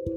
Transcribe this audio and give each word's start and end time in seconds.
صباح 0.00 0.12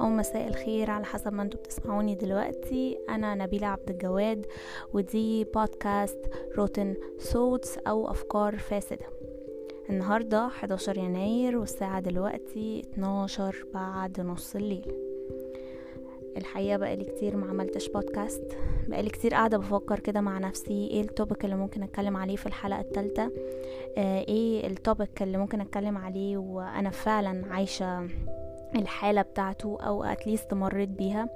أو 0.00 0.08
مساء 0.08 0.48
الخير 0.48 0.90
على 0.90 1.04
حسب 1.04 1.32
ما 1.32 1.42
أنتوا 1.42 1.60
بتسمعوني 1.60 2.14
دلوقتي. 2.14 2.98
أنا 3.08 3.34
نبيلة 3.34 3.66
عبد 3.66 3.90
الجواد 3.90 4.46
ودي 4.94 5.44
بودكاست 5.44 6.30
روتن 6.56 6.96
صوتس 7.18 7.78
أو 7.78 8.10
أفكار 8.10 8.56
فاسدة. 8.56 9.19
النهاردة 9.90 10.46
11 10.46 10.98
يناير 10.98 11.58
والساعة 11.58 12.00
دلوقتي 12.00 12.80
12 12.92 13.64
بعد 13.74 14.20
نص 14.20 14.56
الليل. 14.56 14.92
الحقيقة 16.36 16.76
بقالي 16.76 17.04
كتير 17.04 17.36
ما 17.36 17.46
عملتش 17.50 17.88
بودكاست 17.88 18.56
بقالي 18.88 19.10
كتير 19.10 19.34
قاعدة 19.34 19.58
بفكر 19.58 19.98
كده 20.00 20.20
مع 20.20 20.38
نفسي 20.38 20.86
إيه 20.90 21.00
التوبك 21.00 21.44
اللي 21.44 21.56
ممكن 21.56 21.82
اتكلم 21.82 22.16
عليه 22.16 22.36
في 22.36 22.46
الحلقة 22.46 22.80
التالتة؟ 22.80 23.30
آه 23.98 24.20
إيه 24.20 24.66
التوبك 24.66 25.22
اللي 25.22 25.38
ممكن 25.38 25.60
اتكلم 25.60 25.98
عليه 25.98 26.36
وأنا 26.36 26.90
فعلا 26.90 27.52
عايشة 27.52 28.08
الحالة 28.76 29.22
بتاعته 29.22 29.78
أو 29.80 30.04
أتليست 30.04 30.54
مريت 30.54 30.88
بيها؟ 30.88 31.28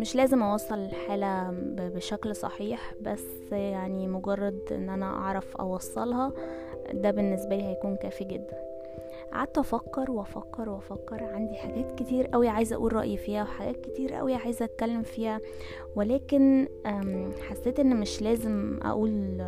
مش 0.00 0.16
لازم 0.16 0.42
أوصل 0.42 0.78
الحالة 0.78 1.50
بشكل 1.76 2.36
صحيح 2.36 2.94
بس 3.02 3.52
يعني 3.52 4.08
مجرد 4.08 4.60
أن 4.72 4.88
أنا 4.88 5.06
أعرف 5.06 5.56
أوصلها 5.56 6.32
ده 6.92 7.10
بالنسبة 7.10 7.56
لي 7.56 7.62
هيكون 7.62 7.96
كافي 7.96 8.24
جدا. 8.24 8.66
قعدت 9.32 9.58
أفكر 9.58 10.10
وأفكر 10.10 10.68
وأفكر 10.68 11.24
عندي 11.24 11.54
حاجات 11.54 11.92
كتير 11.98 12.26
قوي 12.26 12.48
عايزة 12.48 12.76
أقول 12.76 12.92
رأيي 12.92 13.16
فيها 13.16 13.42
وحاجات 13.42 13.76
كتير 13.80 14.12
قوي 14.14 14.34
عايزة 14.34 14.64
أتكلم 14.64 15.02
فيها 15.02 15.40
ولكن 15.96 16.68
حسيت 17.48 17.80
إن 17.80 18.00
مش 18.00 18.22
لازم 18.22 18.78
أقول 18.82 19.42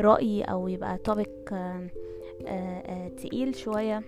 رأيي 0.00 0.42
أو 0.42 0.68
يبقى 0.68 0.98
topic 0.98 1.54
تقيل 3.16 3.54
شوية. 3.54 4.02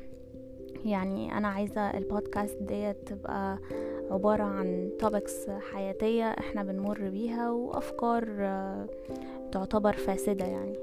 يعني 0.85 1.39
أنا 1.39 1.49
عايزة 1.49 1.81
البودكاست 1.91 2.63
ديت 2.63 2.97
تبقى 3.09 3.59
عبارة 4.11 4.43
عن 4.43 4.91
topics 4.99 5.51
حياتية 5.51 6.25
إحنا 6.25 6.63
بنمر 6.63 7.09
بيها 7.09 7.51
وأفكار 7.51 8.25
تعتبر 9.53 9.93
فاسدة 9.93 10.45
يعني. 10.45 10.77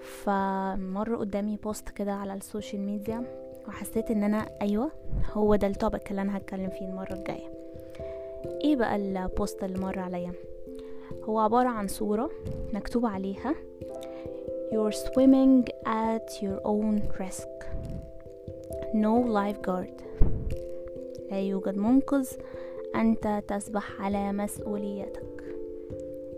فمر 0.00 1.16
قدامي 1.16 1.56
post 1.56 1.88
كده 1.88 2.12
على 2.12 2.34
ال 2.34 2.41
social 2.41 2.82
media 2.82 3.24
وحسيت 3.68 4.10
إن 4.10 4.22
أنا 4.24 4.48
أيوه 4.62 4.90
هو 5.32 5.54
ده 5.54 5.66
ال 5.66 5.73
topic 5.73 6.10
اللي 6.10 6.22
أنا 6.22 6.36
هتكلم 6.36 6.70
فيه 6.70 6.86
المرة 6.88 7.12
الجاية. 7.12 7.50
إيه 8.64 8.76
بقى 8.76 8.96
ال 8.96 9.10
post 9.10 9.64
اللي 9.64 9.78
مر 9.78 9.98
عليا؟ 9.98 10.32
هو 11.24 11.38
عبارة 11.38 11.68
عن 11.68 11.88
صورة 11.88 12.30
مكتوب 12.72 13.06
عليها 13.06 13.54
You're 14.72 14.94
swimming 14.94 15.64
at 15.86 16.42
your 16.42 16.60
own 16.64 16.96
risk. 17.20 17.50
No 18.94 19.14
lifeguard. 19.38 20.02
لا 21.30 21.40
يوجد 21.40 21.76
منقذ. 21.76 22.28
أنت 22.94 23.42
تسبح 23.48 24.00
على 24.00 24.32
مسؤوليتك. 24.32 25.22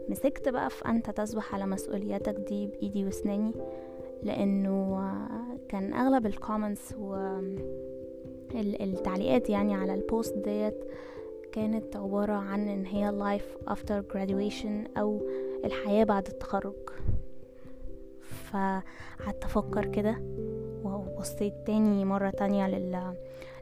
مسكت 0.08 0.48
بقى 0.48 0.70
في 0.70 0.88
أنت 0.88 1.10
تسبح 1.10 1.54
على 1.54 1.66
مسؤوليتك 1.66 2.34
دي 2.34 2.66
بإيدي 2.66 3.04
واسناني 3.04 3.52
لأنه 4.22 5.10
كان 5.68 5.92
أغلب 5.94 6.26
ال 6.26 6.34
comments 6.34 6.94
والتعليقات 8.54 9.50
يعني 9.50 9.74
على 9.74 9.94
البوست 9.94 10.36
ديت 10.36 10.84
كانت 11.52 11.96
عبارة 11.96 12.32
عن 12.32 12.68
إن 12.68 12.86
هي 12.86 13.10
life 13.38 13.68
after 13.72 14.02
graduation 14.14 14.98
أو 14.98 15.20
الحياة 15.64 16.04
بعد 16.04 16.26
التخرج. 16.26 16.74
فقعدت 18.22 19.44
أفكر 19.44 19.86
كده 19.86 20.22
وبصيت 20.84 21.54
تاني 21.66 22.04
مرة 22.04 22.30
تانية 22.30 22.68
لل... 22.68 23.14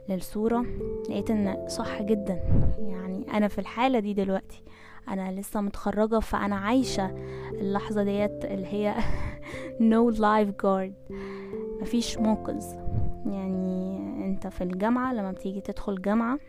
للصورة 0.09 0.65
لقيت 1.09 1.31
إن 1.31 1.67
صح 1.67 2.01
جدا. 2.01 2.39
يعني 2.79 3.25
أنا 3.33 3.47
في 3.47 3.59
الحالة 3.59 3.99
دي 3.99 4.13
دلوقتي. 4.13 4.63
أنا 5.07 5.31
لسه 5.31 5.61
متخرجة 5.61 6.19
فأنا 6.19 6.55
عايشة 6.55 7.09
اللحظة 7.51 8.03
ديت 8.03 8.45
اللي 8.45 8.67
هي 8.67 8.95
no 9.91 10.15
guard. 10.63 11.13
مفيش 11.81 12.17
منقذ 12.17 12.65
يعني 13.25 13.97
أنت 14.25 14.47
في 14.47 14.63
الجامعة 14.63 15.13
لما 15.13 15.31
بتيجي 15.31 15.61
تدخل 15.61 16.01
جامعة 16.01 16.39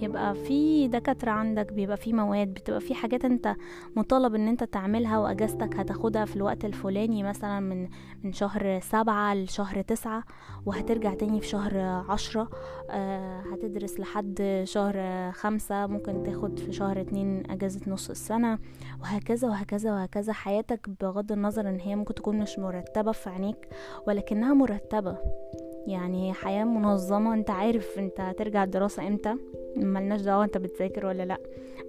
بيبقى 0.00 0.34
في 0.34 0.88
دكاترة 0.88 1.30
عندك 1.30 1.72
بيبقى 1.72 1.96
في 1.96 2.12
مواد 2.12 2.48
بتبقى 2.54 2.80
في 2.80 2.94
حاجات 2.94 3.24
انت 3.24 3.54
مطالب 3.96 4.34
ان 4.34 4.48
انت 4.48 4.64
تعملها 4.64 5.18
واجازتك 5.18 5.76
هتاخدها 5.76 6.24
في 6.24 6.36
الوقت 6.36 6.64
الفلاني 6.64 7.22
مثلا 7.22 7.60
من 7.60 7.88
من 8.24 8.32
شهر 8.32 8.80
سبعة 8.80 9.34
لشهر 9.34 9.82
تسعة 9.82 10.24
وهترجع 10.66 11.14
تاني 11.14 11.40
في 11.40 11.46
شهر 11.46 11.78
عشرة 12.08 12.48
آه 12.90 13.40
هتدرس 13.52 14.00
لحد 14.00 14.60
شهر 14.64 15.32
خمسة 15.32 15.86
ممكن 15.86 16.22
تاخد 16.22 16.58
في 16.58 16.72
شهر 16.72 17.00
اتنين 17.00 17.50
اجازة 17.50 17.80
نص 17.86 18.10
السنة 18.10 18.58
وهكذا 19.02 19.48
وهكذا 19.48 19.92
وهكذا. 19.92 20.32
حياتك 20.32 20.88
بغض 21.00 21.32
النظر 21.32 21.68
ان 21.68 21.80
هي 21.80 21.96
ممكن 21.96 22.14
تكون 22.14 22.38
مش 22.38 22.58
مرتبة 22.58 23.12
في 23.12 23.30
عينيك 23.30 23.68
ولكنها 24.06 24.54
مرتبة. 24.54 25.16
يعني 25.86 26.32
حياة 26.32 26.64
منظمة. 26.64 27.34
انت 27.34 27.50
عارف 27.50 27.98
انت 27.98 28.20
هترجع 28.20 28.64
الدراسة 28.64 29.06
إمتى؟ 29.08 29.34
ملناش 29.76 30.20
دعوة 30.20 30.44
انت 30.44 30.58
بتذاكر 30.58 31.06
ولا 31.06 31.22
لأ. 31.22 31.38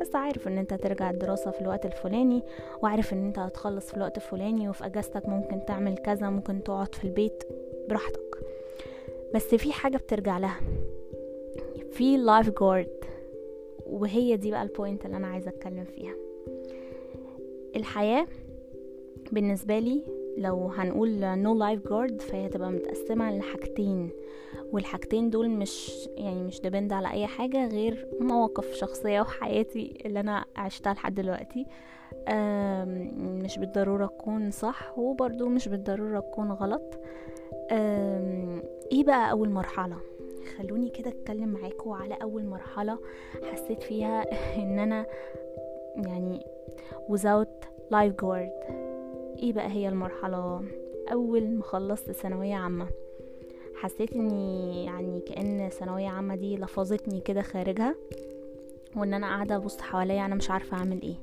بس 0.01 0.15
عارف 0.15 0.47
ان 0.47 0.57
انت 0.57 0.73
ترجع 0.73 1.09
الدراسة 1.09 1.51
في 1.51 1.61
الوقت 1.61 1.85
الفلاني 1.85 2.43
وعارف 2.83 3.13
ان 3.13 3.25
انت 3.25 3.39
هتخلص 3.39 3.89
في 3.89 3.97
الوقت 3.97 4.17
الفلاني 4.17 4.69
وفي 4.69 4.85
اجازتك 4.85 5.29
ممكن 5.29 5.65
تعمل 5.65 5.97
كذا 5.97 6.29
ممكن 6.29 6.63
تقعد 6.63 6.95
في 6.95 7.03
البيت 7.03 7.43
براحتك. 7.89 8.37
بس 9.35 9.55
في 9.55 9.73
حاجة 9.73 9.97
بترجع 9.97 10.37
لها. 10.37 10.59
في 11.91 12.17
لايف 12.17 12.49
جارد 12.59 12.97
وهي 13.85 14.37
دي 14.37 14.51
بقى 14.51 14.63
ال 14.63 14.70
point 14.70 15.05
اللي 15.05 15.17
أنا 15.17 15.27
عايزة 15.27 15.49
أتكلم 15.49 15.83
فيها. 15.85 16.15
الحياة 17.75 18.27
بالنسبة 19.31 19.79
لي 19.79 20.01
لو 20.37 20.67
هنقول 20.67 21.19
no 21.39 21.53
lifeguard 21.55 22.21
فهي 22.21 22.49
تبقى 22.49 22.71
متقسمة 22.71 23.37
لحاجتين. 23.37 24.09
والحاجتين 24.71 25.29
دول 25.29 25.49
مش 25.49 26.07
يعني 26.17 26.43
مش 26.43 26.61
depend 26.61 26.93
على 26.93 27.11
أي 27.11 27.27
حاجة 27.27 27.67
غير 27.67 28.07
مواقف 28.19 28.73
شخصية 28.73 29.21
وحياتي 29.21 29.97
اللي 30.05 30.19
أنا 30.19 30.45
عشتها 30.55 30.93
لحد 30.93 31.15
دلوقتي. 31.15 31.65
مش 33.43 33.59
بالضرورة 33.59 34.05
تكون 34.05 34.51
صح 34.51 34.97
وبرضو 34.97 35.49
مش 35.49 35.67
بالضرورة 35.67 36.19
تكون 36.19 36.51
غلط. 36.51 36.99
إيه 38.91 39.03
بقى 39.03 39.31
أول 39.31 39.49
مرحلة؟ 39.49 39.97
خلوني 40.57 40.89
كده 40.89 41.09
أتكلم 41.09 41.49
معاكم 41.49 41.91
على 41.91 42.13
أول 42.21 42.45
مرحلة 42.45 42.99
حسيت 43.51 43.83
فيها 43.83 44.25
إن 44.63 44.79
أنا 44.79 45.05
يعني 45.95 46.45
without 47.09 47.67
lifeguard 47.93 48.86
إيه 49.37 49.53
بقى 49.53 49.71
هي 49.71 49.89
المرحلة؟ 49.89 50.61
أول 51.11 51.47
ما 51.47 51.63
خلصت 51.63 52.11
ثانوية 52.11 52.55
عامة 52.55 52.87
حسيت 53.75 54.13
إني 54.13 54.85
يعني 54.85 55.19
كأن 55.19 55.69
ثانوية 55.69 56.07
عامة 56.07 56.35
دي 56.35 56.57
لفظتني 56.57 57.21
كده 57.21 57.41
خارجها 57.41 57.95
وإن 58.95 59.13
أنا 59.13 59.27
قاعدة 59.27 59.55
ابص 59.55 59.81
حواليا 59.81 60.25
أنا 60.25 60.35
مش 60.35 60.51
عارفة 60.51 60.77
أعمل 60.77 61.01
إيه. 61.01 61.15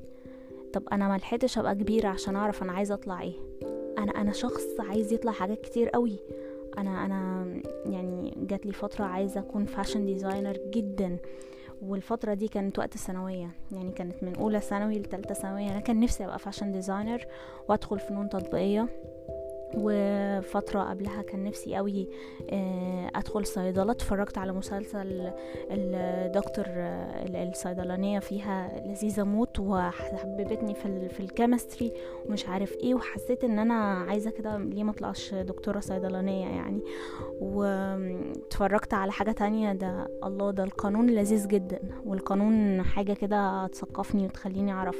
طب 0.73 0.83
أنا 0.91 1.07
ملحقتش 1.13 1.57
أبقى 1.57 1.75
كبيرة 1.75 2.07
عشان 2.07 2.35
أعرف 2.35 2.63
أنا 2.63 2.71
عايزة 2.71 2.93
أطلع 2.93 3.21
إيه. 3.21 3.33
أنا 3.97 4.11
أنا 4.11 4.31
شخص 4.31 4.65
عايز 4.79 5.13
يطلع 5.13 5.31
حاجات 5.31 5.61
كتير 5.61 5.89
قوي 5.89 6.19
أنا 6.77 7.05
أنا 7.05 7.45
يعني 7.85 8.33
جات 8.37 8.65
لي 8.65 8.71
فترة 8.71 9.05
عايزة 9.05 9.39
أكون 9.39 9.65
fashion 9.65 10.05
designer 10.05 10.57
جدا. 10.69 11.17
والفترة 11.81 12.33
دي 12.33 12.47
كانت 12.47 12.79
وقت 12.79 12.95
الثانوية. 12.95 13.49
يعني 13.71 13.91
كانت 13.91 14.23
من 14.23 14.35
أولى 14.35 14.59
ثانوي 14.59 14.99
لتالتة 14.99 15.33
ثانوية. 15.33 15.71
أنا 15.71 15.79
كان 15.79 15.99
نفسي 15.99 16.25
أبقى 16.25 16.39
fashion 16.39 16.71
designer 16.71 17.25
وأدخل 17.69 17.99
فنون 17.99 18.29
تطبيقية. 18.29 18.87
وفترة 19.77 20.81
قبلها 20.81 21.21
كان 21.21 21.43
نفسي 21.43 21.75
قوي 21.75 22.07
أدخل 23.15 23.45
صيدلة. 23.45 23.91
اتفرجت 23.91 24.37
على 24.37 24.51
مسلسل 24.53 25.31
الدكتور 25.71 26.65
الصيدلانية 27.49 28.19
فيها 28.19 28.81
لذيذة 28.85 29.23
موت 29.23 29.59
وحببتني 29.59 30.73
في, 31.09 31.19
الكيمستري 31.19 31.91
ومش 32.25 32.47
عارف 32.47 32.73
إيه 32.77 32.95
وحسيت 32.95 33.43
إن 33.43 33.59
أنا 33.59 33.73
عايزة 33.83 34.29
كده 34.31 34.57
ليه 34.57 34.83
ما 34.83 34.91
اطلعش 34.91 35.33
دكتورة 35.33 35.79
صيدلانية 35.79 36.45
يعني. 36.47 36.81
واتفرجت 37.41 38.93
على 38.93 39.11
حاجة 39.11 39.31
تانية 39.31 39.73
ده 39.73 40.07
الله 40.23 40.51
ده 40.51 40.63
القانون 40.63 41.09
لذيذ 41.09 41.47
جدا. 41.47 41.79
والقانون 42.05 42.81
حاجة 42.83 43.13
كده 43.13 43.67
تثقفني 43.67 44.25
وتخليني 44.25 44.71
أعرف 44.71 44.97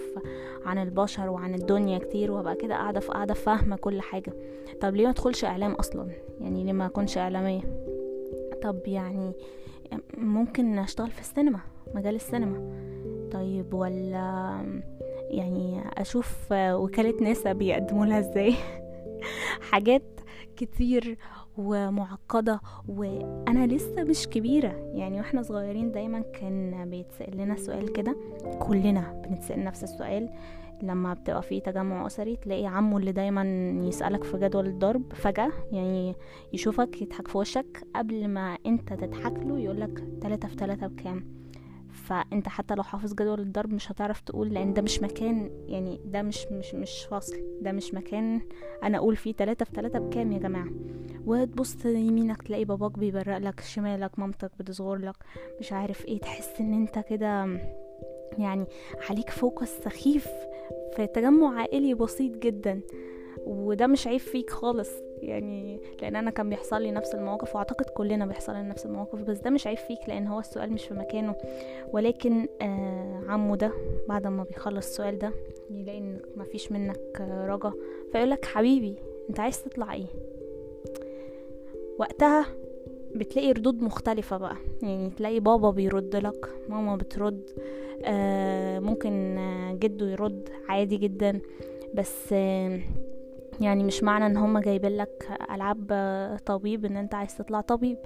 عن 0.66 0.78
البشر 0.78 1.30
وعن 1.30 1.54
الدنيا 1.54 1.98
كتير 2.00 2.32
وأبقى 2.32 2.56
كده 2.56 2.76
قاعدة 2.76 3.00
قاعدة 3.00 3.34
فاهمة 3.34 3.76
كل 3.76 4.02
حاجة. 4.02 4.34
طب 4.82 4.96
ليه 4.96 5.04
ما 5.04 5.10
ادخلش 5.10 5.46
إعلام 5.46 5.72
أصلا؟ 5.72 6.08
يعني 6.42 6.64
ليه 6.64 6.74
ما 6.74 6.86
أكونش 6.86 7.18
إعلامية؟ 7.18 7.62
طب 8.62 8.80
يعني 8.88 9.34
ممكن 10.18 10.80
أشتغل 10.80 11.12
في 11.12 11.22
السينما 11.22 11.60
مجال 11.94 12.16
السينما. 12.16 12.86
طيب 13.32 13.74
ولا 13.74 14.58
يعني 15.30 15.82
أشوف 15.98 16.52
وكالة 16.52 17.24
ناسا 17.24 17.54
بيقدموا 17.54 18.06
لها 18.06 18.20
إزاي؟ 18.20 18.54
حاجات 19.72 20.04
كتير 20.56 21.18
ومعقدة 21.58 22.62
وأنا 22.88 23.68
لسه 23.68 24.04
مش 24.04 24.28
كبيرة. 24.28 24.92
يعني 24.94 25.18
وإحنا 25.18 25.42
صغيرين 25.42 25.92
دايما 25.92 26.20
كان 26.20 26.90
بيتسأل 26.90 27.38
لنا 27.38 27.56
سؤال 27.56 27.94
كده 27.94 28.16
كلنا 28.60 29.22
بنتسأل 29.26 29.64
نفس 29.64 29.84
السؤال. 29.84 30.30
لما 30.84 31.14
بتبقى 31.14 31.42
في 31.42 31.60
تجمع 31.60 32.08
أسري 32.08 32.36
تلاقي 32.36 32.66
عمه 32.66 32.98
اللي 32.98 33.12
دايما 33.12 33.44
يسألك 33.88 34.24
في 34.24 34.38
جدول 34.38 34.66
الضرب 34.68 35.14
فجأة 35.14 35.52
يعني 35.72 36.16
يشوفك 36.54 37.02
يضحك 37.02 37.28
في 37.28 37.38
وشك 37.38 37.88
قبل 37.96 38.28
ما 38.28 38.58
أنت 38.66 38.94
تضحك 38.94 39.34
له 39.40 39.60
يقولك 39.60 40.04
تلاتة 40.22 40.48
في 40.48 40.56
تلاتة 40.56 40.88
بكام. 40.88 41.36
فأنت 41.90 42.48
حتى 42.48 42.76
لو 42.76 42.84
حافظ 42.84 43.14
جدول 43.14 43.40
الضرب 43.40 43.74
مش 43.74 43.92
هتعرف 43.92 44.22
تقول 44.22 44.54
لأن 44.54 44.74
ده 44.74 44.82
مش 44.82 45.02
مكان 45.02 45.50
يعني 45.68 46.00
ده 46.06 46.22
مش 46.22 46.48
مش 46.52 46.74
مش 46.76 47.06
فاصل 47.10 47.36
ده 47.62 47.72
مش 47.72 47.94
مكان 47.94 48.42
أنا 48.84 48.98
أقول 48.98 49.16
فيه 49.16 49.34
تلاتة 49.34 49.66
في 49.66 49.72
تلاتة 49.72 50.00
بكام 50.00 50.32
يا 50.32 50.40
جماعة. 50.40 50.68
وتبص 51.26 51.86
يمينك 51.86 52.42
تلاقي 52.42 52.66
باباك 52.66 53.00
بيبرق 53.00 53.38
لك 53.38 53.60
شمالك 53.60 54.20
مامتك 54.20 54.52
بتصغر 54.60 54.96
لك 54.96 55.16
مش 55.60 55.74
عارف 55.74 56.06
إيه 56.06 56.20
تحس 56.20 56.50
إن 56.62 56.74
أنت 56.74 57.00
كده 57.00 57.46
يعني 58.40 58.66
عليك 59.10 59.30
فوكس 59.30 59.70
سخيف 59.84 60.28
في 60.96 61.08
تجمع 61.08 61.60
عائلي 61.60 61.94
بسيط 61.94 62.38
جدا 62.38 62.82
وده 63.46 63.88
مش 63.88 64.08
عيب 64.08 64.20
فيك 64.20 64.50
خالص. 64.50 64.90
يعني 65.22 65.80
لأن 66.02 66.16
أنا 66.16 66.32
كان 66.32 66.50
بيحصل 66.50 66.82
لي 66.82 66.92
نفس 66.92 67.16
المواقف 67.16 67.56
وأعتقد 67.56 67.86
كلنا 67.86 68.26
بيحصل 68.26 68.52
لنا 68.52 68.62
نفس 68.62 68.86
المواقف 68.86 69.22
بس 69.22 69.38
ده 69.38 69.50
مش 69.50 69.68
عيب 69.68 69.78
فيك 69.78 70.00
لأن 70.08 70.28
هو 70.28 70.40
السؤال 70.40 70.74
مش 70.74 70.86
في 70.86 70.94
مكانه. 70.94 71.36
ولكن 71.94 72.48
آه 72.62 73.22
عمو 73.28 73.56
ده 73.56 73.72
بعد 74.10 74.28
ما 74.28 74.44
بيخلص 74.44 74.88
السؤال 74.88 75.20
ده 75.20 75.32
يلاقي 75.70 75.98
إن 75.98 76.20
مفيش 76.36 76.72
منك 76.72 77.22
آه 77.22 77.48
رجا 77.48 77.74
فيقولك 78.12 78.46
حبيبي 78.46 78.96
أنت 79.30 79.40
عايز 79.40 79.64
تطلع 79.64 79.94
إيه؟ 79.94 80.06
وقتها 82.00 82.46
بتلاقي 83.16 83.52
ردود 83.52 83.82
مختلفة 83.82 84.38
بقى. 84.38 84.56
يعني 84.82 85.10
تلاقي 85.10 85.40
بابا 85.40 85.70
بيرد 85.72 86.16
لك 86.16 86.50
ماما 86.70 86.96
بترد 86.96 87.50
آه 88.04 88.80
ممكن 88.80 89.38
آه 89.38 89.74
جده 89.74 90.06
يرد 90.10 90.50
عادي 90.70 90.98
جدا. 90.98 91.42
بس 91.94 92.34
آه 92.34 92.80
يعني 93.62 93.84
مش 93.84 94.04
معنى 94.04 94.26
إن 94.26 94.38
هما 94.38 94.62
جايبين 94.62 94.98
لك 94.98 95.28
ألعاب 95.52 95.92
طبيب 96.46 96.86
إن 96.86 96.98
أنت 96.98 97.16
عايز 97.16 97.38
تطلع 97.38 97.62
طبيب. 97.62 97.98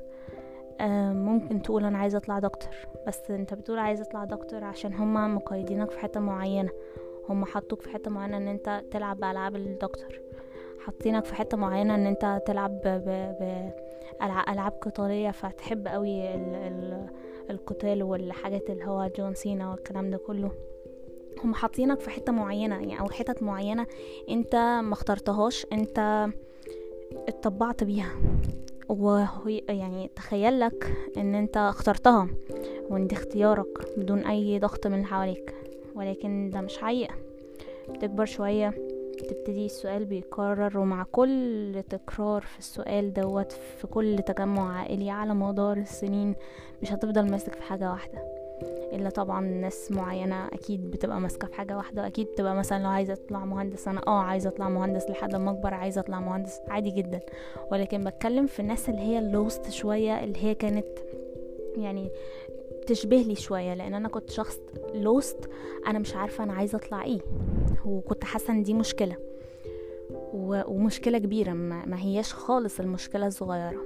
ممكن 1.11 1.61
تقول 1.61 1.85
أنا 1.85 1.97
عايزه 1.97 2.17
أطلع 2.17 2.39
دكتور. 2.39 2.71
بس 3.07 3.31
أنت 3.31 3.53
بتقول 3.53 3.79
عايزه 3.79 4.03
أطلع 4.03 4.23
دكتور 4.23 4.63
عشان 4.63 4.93
هما 4.93 5.27
مقيدينك 5.27 5.91
في 5.91 5.99
حتة 5.99 6.19
معينة. 6.19 6.69
هما 7.29 7.45
حطوك 7.45 7.81
في 7.81 7.89
حتة 7.89 8.11
معينة 8.11 8.37
إن 8.37 8.47
أنت 8.47 8.83
تلعب 8.91 9.19
بألعاب 9.19 9.55
الدكتور. 9.55 10.19
حاطينك 10.85 11.25
في 11.25 11.35
حتة 11.35 11.57
معينة 11.57 11.95
إن 11.95 12.05
أنت 12.05 12.41
تلعب 12.45 12.81
بألعاب 14.19 14.71
قتالية 14.81 15.31
فتحب 15.31 15.87
قوي 15.87 16.35
ال 16.35 16.55
ال 16.55 17.09
القتال 17.49 18.03
والحاجات 18.03 18.69
اللي 18.69 18.85
هو 18.85 19.11
جون 19.17 19.33
سينا 19.33 19.71
والكلام 19.71 20.09
ده 20.09 20.17
كله. 20.17 20.51
هم 21.43 21.53
حاطينك 21.53 21.99
في 21.99 22.09
حتة 22.09 22.31
معينة 22.31 22.75
يعني 22.75 22.99
أو 22.99 23.09
حتت 23.09 23.43
معينة 23.43 23.87
أنت 24.29 24.55
ما 24.55 24.93
اخترتهاش 24.93 25.65
أنت 25.73 26.27
اتطبعت 27.27 27.83
بيها. 27.83 28.11
وهي 28.89 29.61
يعني 29.69 30.11
تخيل 30.15 30.59
لك 30.59 30.93
إن 31.17 31.35
أنت 31.35 31.57
اخترتها 31.57 32.27
وإن 32.89 33.07
دي 33.07 33.15
اختيارك 33.15 33.97
بدون 33.97 34.19
أي 34.19 34.59
ضغط 34.59 34.87
من 34.87 35.05
حواليك. 35.05 35.55
ولكن 35.95 36.49
ده 36.53 36.61
مش 36.61 36.77
حقيقة. 36.77 37.15
تكبر 38.01 38.25
شوية. 38.25 38.88
تبتدي 39.23 39.65
السؤال 39.65 40.05
بيكرر 40.05 40.77
ومع 40.79 41.03
كل 41.11 41.83
تكرار 41.89 42.41
في 42.41 42.59
السؤال 42.59 43.13
دوت 43.13 43.51
في 43.51 43.87
كل 43.87 44.19
تجمع 44.25 44.77
عائلي 44.77 45.09
على 45.09 45.33
مدار 45.33 45.77
السنين 45.77 46.35
مش 46.81 46.91
هتفضل 46.93 47.31
ماسك 47.31 47.53
في 47.53 47.61
حاجة 47.61 47.91
واحدة. 47.91 48.39
إلا 48.93 49.09
طبعا 49.09 49.41
ناس 49.41 49.91
معينة 49.91 50.47
أكيد 50.47 50.91
بتبقى 50.91 51.19
ماسكة 51.19 51.47
في 51.47 51.53
حاجة 51.53 51.77
واحدة 51.77 52.07
أكيد 52.07 52.27
بتبقى 52.27 52.55
مثلا 52.55 52.83
لو 52.83 52.89
عايزة 52.89 53.13
أطلع 53.13 53.45
مهندس 53.45 53.87
أنا 53.87 54.01
آه 54.07 54.21
عايزة 54.21 54.49
أطلع 54.49 54.69
مهندس 54.69 55.09
لحد 55.09 55.35
ما 55.35 55.51
أكبر 55.51 55.73
عايزة 55.73 56.01
أطلع 56.01 56.19
مهندس 56.19 56.59
عادي 56.67 56.91
جدا. 56.91 57.19
ولكن 57.71 58.03
بتكلم 58.03 58.45
في 58.45 58.59
الناس 58.59 58.89
اللي 58.89 59.01
هي 59.01 59.19
ال 59.19 59.29
lost 59.29 59.69
شوية 59.69 60.23
اللي 60.23 60.43
هي 60.43 60.55
كانت 60.55 60.85
يعني 61.77 62.09
تشبه 62.89 63.17
لي 63.17 63.35
شوية 63.35 63.73
لأن 63.73 63.93
أنا 63.93 64.07
كنت 64.07 64.29
شخص 64.29 64.59
lost 64.93 65.49
أنا 65.87 65.99
مش 65.99 66.15
عارفة 66.15 66.43
أنا 66.43 66.53
عايزة 66.53 66.75
أطلع 66.77 67.03
إيه. 67.03 67.19
وكنت 67.85 68.23
حاسة 68.23 68.53
إن 68.53 68.63
دي 68.63 68.73
مشكلة. 68.73 69.15
ومشكلة 70.33 71.17
كبيرة 71.17 71.53
ما 71.53 72.01
هياش 72.01 72.33
خالص 72.33 72.79
المشكلة 72.79 73.27
الصغيرة. 73.27 73.81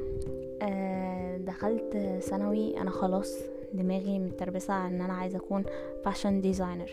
أه 0.62 1.38
دخلت 1.38 2.18
ثانوي 2.22 2.82
أنا 2.82 2.90
خلاص 2.90 3.38
دماغي 3.74 4.20
متربسة 4.20 4.88
إن 4.88 5.02
أنا 5.02 5.14
عايزة 5.14 5.38
أكون 5.38 5.64
fashion 6.06 6.42
designer 6.42 6.92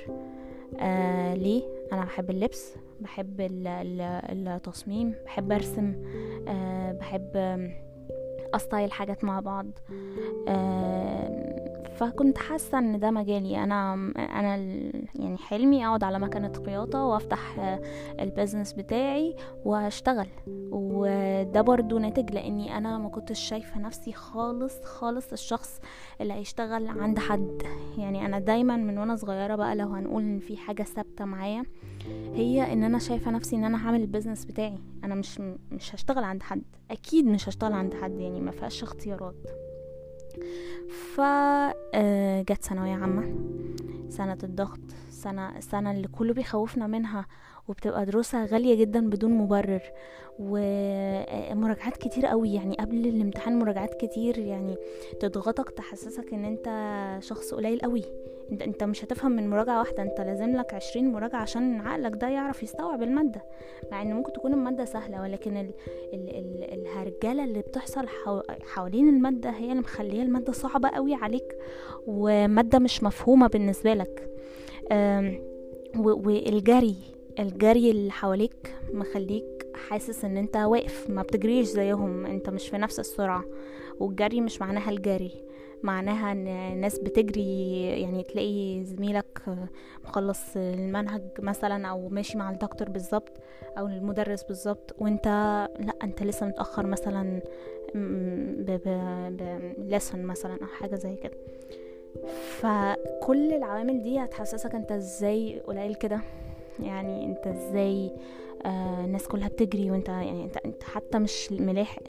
آه 0.81 1.35
ليه؟ 1.35 1.63
أنا 1.93 2.05
بحب 2.05 2.31
اللبس 2.31 2.75
بحب 3.01 3.37
التصميم 3.41 5.15
بحب 5.25 5.53
أرسم 5.53 5.95
آه 6.49 6.93
بحب 6.93 7.31
أ 8.55 8.61
style 8.61 8.93
حاجات 8.93 9.25
مع 9.25 9.41
بعض. 9.41 9.67
آه 10.49 11.60
فكنت 12.01 12.39
حاسة 12.39 12.79
إن 12.79 12.99
ده 13.01 13.11
مجالي. 13.11 13.65
أنا 13.65 13.95
أنا 14.17 14.57
يعني 15.15 15.37
حلمي 15.39 15.87
أقعد 15.87 16.05
على 16.05 16.19
مكنة 16.19 16.53
خياطه 16.67 17.05
وأفتح 17.05 17.41
ال 18.21 18.26
business 18.26 18.73
بتاعي 18.73 19.37
وأشتغل. 19.65 20.27
وده 20.73 21.61
برضو 21.61 21.99
ناتج 21.99 22.31
لأني 22.31 22.77
أنا 22.77 22.99
ما 22.99 23.09
كنتش 23.09 23.41
شايفة 23.41 23.81
نفسي 23.81 24.13
خالص 24.13 24.83
خالص 24.85 25.33
الشخص 25.33 25.81
اللي 26.21 26.33
هيشتغل 26.35 26.89
عند 26.89 27.19
حد. 27.19 27.63
يعني 27.99 28.27
أنا 28.27 28.39
دايما 28.39 28.77
من 28.77 28.99
وأنا 28.99 29.17
صغيرة 29.17 29.57
بقى 29.57 29.77
لو 29.77 29.89
هنقول 29.89 30.23
إن 30.23 30.39
في 30.39 30.57
حاجة 30.57 30.83
ثابتة 30.83 31.25
معايا 31.25 31.65
هي 32.35 32.73
إن 32.73 32.85
أنا 32.85 32.99
شايفة 32.99 33.31
نفسي 33.31 33.57
إن 33.57 33.65
أنا 33.65 33.87
هعمل 33.87 34.01
البيزنس 34.01 34.45
بتاعي. 34.45 34.79
أنا 35.05 35.15
مش 35.15 35.41
مش 35.73 35.95
هشتغل 35.95 36.25
عند 36.25 36.43
حد. 36.43 36.63
أكيد 36.91 37.27
مش 37.27 37.49
هشتغل 37.49 37.73
عند 37.73 37.95
حد. 37.95 38.21
يعني 38.21 38.41
ما 38.41 38.51
فيهاش 38.51 38.83
اختيارات. 38.83 39.70
ف 41.15 41.21
جت 42.51 42.65
ثانوية 42.65 42.95
عامة 42.95 43.35
سنة 44.09 44.39
الضغط 44.43 44.81
سنة 45.11 45.57
السنة 45.59 45.91
اللي 45.91 46.09
كله 46.09 46.35
بيخوفنا 46.35 46.87
منها 46.87 47.27
وبتبقى 47.69 48.07
دروسها 48.07 48.47
غالية 48.47 48.75
جدا 48.75 49.11
بدون 49.11 49.31
مبرر. 49.31 49.83
ومراجعات 50.39 51.97
كتير 51.97 52.27
قوي 52.27 52.55
يعني 52.55 52.75
قبل 52.77 53.07
الامتحان 53.07 53.59
مراجعات 53.59 53.95
كتير 53.95 54.39
يعني 54.39 54.77
تضغطك 55.21 55.71
تحسسك 55.71 56.33
إن 56.33 56.45
أنت 56.45 56.67
شخص 57.23 57.55
قليل 57.55 57.81
قوي. 57.81 58.03
أنت 58.53 58.63
أنت 58.63 58.85
مش 58.85 59.05
هتفهم 59.05 59.33
من 59.33 59.51
مراجعة 59.51 59.79
واحدة 59.79 60.03
أنت 60.03 60.21
لازم 60.21 60.57
لك 60.57 60.75
عشرين 60.75 61.13
مراجعة 61.13 61.41
عشان 61.41 61.81
عقلك 61.81 62.13
ده 62.17 62.29
يعرف 62.29 62.63
يستوعب 62.63 63.03
المادة. 63.03 63.43
مع 63.93 64.03
إن 64.03 64.13
ممكن 64.15 64.33
تكون 64.33 64.53
المادة 64.55 64.85
سهلة 64.85 65.21
ولكن 65.21 65.57
ال 65.57 65.71
ال 66.15 66.29
ال 66.37 66.81
الهرجلة 66.81 67.45
اللي 67.45 67.61
بتحصل 67.61 68.07
حوالين 68.63 69.09
المادة 69.09 69.51
هي 69.51 69.71
اللي 69.71 69.81
مخلية 69.83 70.23
المادة 70.23 70.53
صعبة 70.53 70.89
قوي 70.89 71.15
عليك 71.15 71.57
ومادة 72.07 72.79
مش 72.79 73.03
مفهومة 73.03 73.47
بالنسبة 73.47 73.95
لك. 73.95 74.31
والجري. 75.97 76.97
الجري 77.39 77.91
اللي 77.91 78.11
حواليك 78.13 78.75
مخليك 78.93 79.67
حاسس 79.89 80.25
إن 80.25 80.37
أنت 80.37 80.57
واقف 80.57 81.11
ما 81.11 81.23
بتجريش 81.23 81.67
زيهم 81.67 82.27
أنت 82.27 82.51
مش 82.51 82.69
في 82.69 82.79
نفس 82.79 83.01
السرعة. 83.01 83.45
والجري 84.01 84.41
مش 84.41 84.61
معناها 84.61 84.91
الجري 84.91 85.33
معناها 85.83 86.33
إن 86.33 86.77
ناس 86.81 86.99
بتجري 86.99 87.83
يعني 88.01 88.23
تلاقي 88.23 88.85
زميلك 88.85 89.43
مخلص 90.05 90.41
المنهج 90.57 91.23
مثلا 91.39 91.87
أو 91.87 92.09
ماشي 92.09 92.39
مع 92.39 92.51
الدكتور 92.51 92.89
بالظبط 92.89 93.33
أو 93.79 93.87
المدرس 93.87 94.43
بالظبط 94.43 94.95
وأنت 94.99 95.27
لأ 95.81 95.93
أنت 96.03 96.23
لسه 96.23 96.47
متأخر 96.47 96.87
مثلا 96.87 97.43
بلسن 99.79 100.23
مثلا 100.23 100.59
أو 100.63 100.67
حاجة 100.67 100.97
زي 100.97 101.17
كده. 101.17 101.37
فكل 102.59 103.53
العوامل 103.53 104.03
دي 104.03 104.19
هتحسسك 104.19 104.75
أنت 104.75 104.93
إزاي 104.93 105.61
قليل 105.61 105.95
كده؟ 105.95 106.21
يعني 106.83 107.27
انت 107.27 107.47
إزاي 107.47 108.13
آه 108.65 109.05
الناس 109.05 109.29
كلها 109.29 109.49
بتجري 109.49 109.91
وانت 109.91 110.09
يعني 110.09 110.45
انت, 110.45 110.57
انت 110.57 110.83
حتى 110.83 111.19
مش 111.19 111.53
ملاحق. 111.53 112.03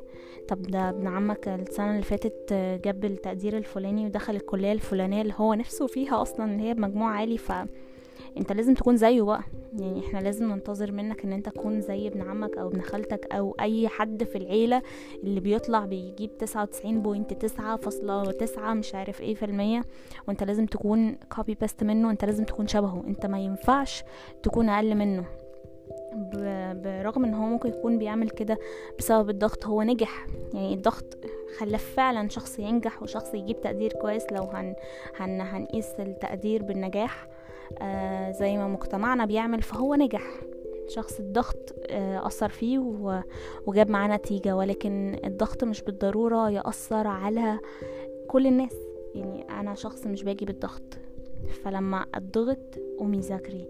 طب 0.47 0.61
ده 0.61 0.89
ابن 0.89 1.07
عمك 1.07 1.47
السنة 1.47 1.91
اللي 1.91 2.01
فاتت 2.01 2.53
جاب 2.83 3.05
التقدير 3.05 3.57
الفلاني 3.57 4.05
ودخل 4.05 4.35
الكلية 4.35 4.71
الفلانية 4.71 5.21
اللي 5.21 5.33
هو 5.37 5.53
نفسه 5.53 5.87
فيها 5.87 6.21
أصلا 6.21 6.51
اللي 6.51 6.63
هي 6.63 6.73
بمجموع 6.73 7.11
عالي 7.11 7.37
ف 7.37 7.51
انت 8.37 8.51
لازم 8.51 8.73
تكون 8.73 8.97
زيه 8.97 9.21
بقى. 9.21 9.41
يعني 9.79 9.99
إحنا 9.99 10.19
لازم 10.19 10.49
ننتظر 10.51 10.91
منك 10.91 11.23
ان 11.23 11.33
انت 11.33 11.49
تكون 11.49 11.81
زي 11.81 12.07
ابن 12.07 12.21
عمك 12.21 12.57
أو 12.57 12.67
ابن 12.67 12.81
خالتك 12.81 13.33
أو 13.33 13.55
اي 13.59 13.87
حد 13.87 14.23
في 14.23 14.37
العيلة 14.37 14.81
اللي 15.23 15.39
بيطلع 15.39 15.85
بيجيب 15.85 16.37
تسعة 16.37 16.63
وتسعين 16.63 17.01
point 17.01 17.33
تسعة 17.33 17.75
فاصلة 17.75 18.31
تسعة 18.31 18.73
مش 18.73 18.95
عارف 18.95 19.21
إيه 19.21 19.35
في 19.35 19.45
المية. 19.45 19.81
وانت 20.27 20.43
لازم 20.43 20.65
تكون 20.65 21.15
copy 21.35 21.55
paste 21.55 21.83
منه 21.83 22.11
انت 22.11 22.25
لازم 22.25 22.43
تكون 22.43 22.67
شبهه. 22.67 23.03
انت 23.07 23.25
ما 23.25 23.39
ينفعش 23.39 24.03
تكون 24.43 24.69
أقل 24.69 24.95
منه. 24.95 25.25
برغم 26.73 27.25
ان 27.25 27.33
هو 27.33 27.45
ممكن 27.45 27.69
يكون 27.69 27.97
بيعمل 27.97 28.29
كده 28.29 28.57
بسبب 28.99 29.29
الضغط 29.29 29.65
هو 29.65 29.83
نجح. 29.83 30.27
يعني 30.53 30.73
الضغط 30.73 31.17
خلاه 31.59 31.77
فعلا 31.77 32.29
شخص 32.29 32.59
ينجح 32.59 33.03
وشخص 33.03 33.33
يجيب 33.33 33.61
تقدير 33.61 33.93
كويس. 33.93 34.23
لو 34.31 34.43
هن 34.43 34.75
هن 35.15 35.41
هنقيس 35.41 35.89
التقدير 35.99 36.63
بالنجاح 36.63 37.27
آه 37.79 38.31
زي 38.31 38.57
ما 38.57 38.67
مجتمعنا 38.67 39.25
بيعمل 39.25 39.61
فهو 39.61 39.95
نجح. 39.95 40.41
شخص 40.87 41.19
الضغط 41.19 41.75
آه 41.89 42.27
أثر 42.27 42.49
فيه 42.49 42.79
وجاب 43.65 43.89
معاه 43.89 44.07
نتيجة 44.07 44.55
ولكن 44.55 45.19
الضغط 45.25 45.63
مش 45.63 45.81
بالضرورة 45.81 46.49
يأثر 46.49 47.07
على 47.07 47.59
كل 48.27 48.47
الناس. 48.47 48.75
يعني 49.15 49.49
أنا 49.49 49.75
شخص 49.75 50.07
مش 50.07 50.23
باجي 50.23 50.45
بالضغط. 50.45 50.97
فلما 51.63 52.05
الضغط 52.15 52.79
قومي 52.99 53.19
ذاكري 53.19 53.67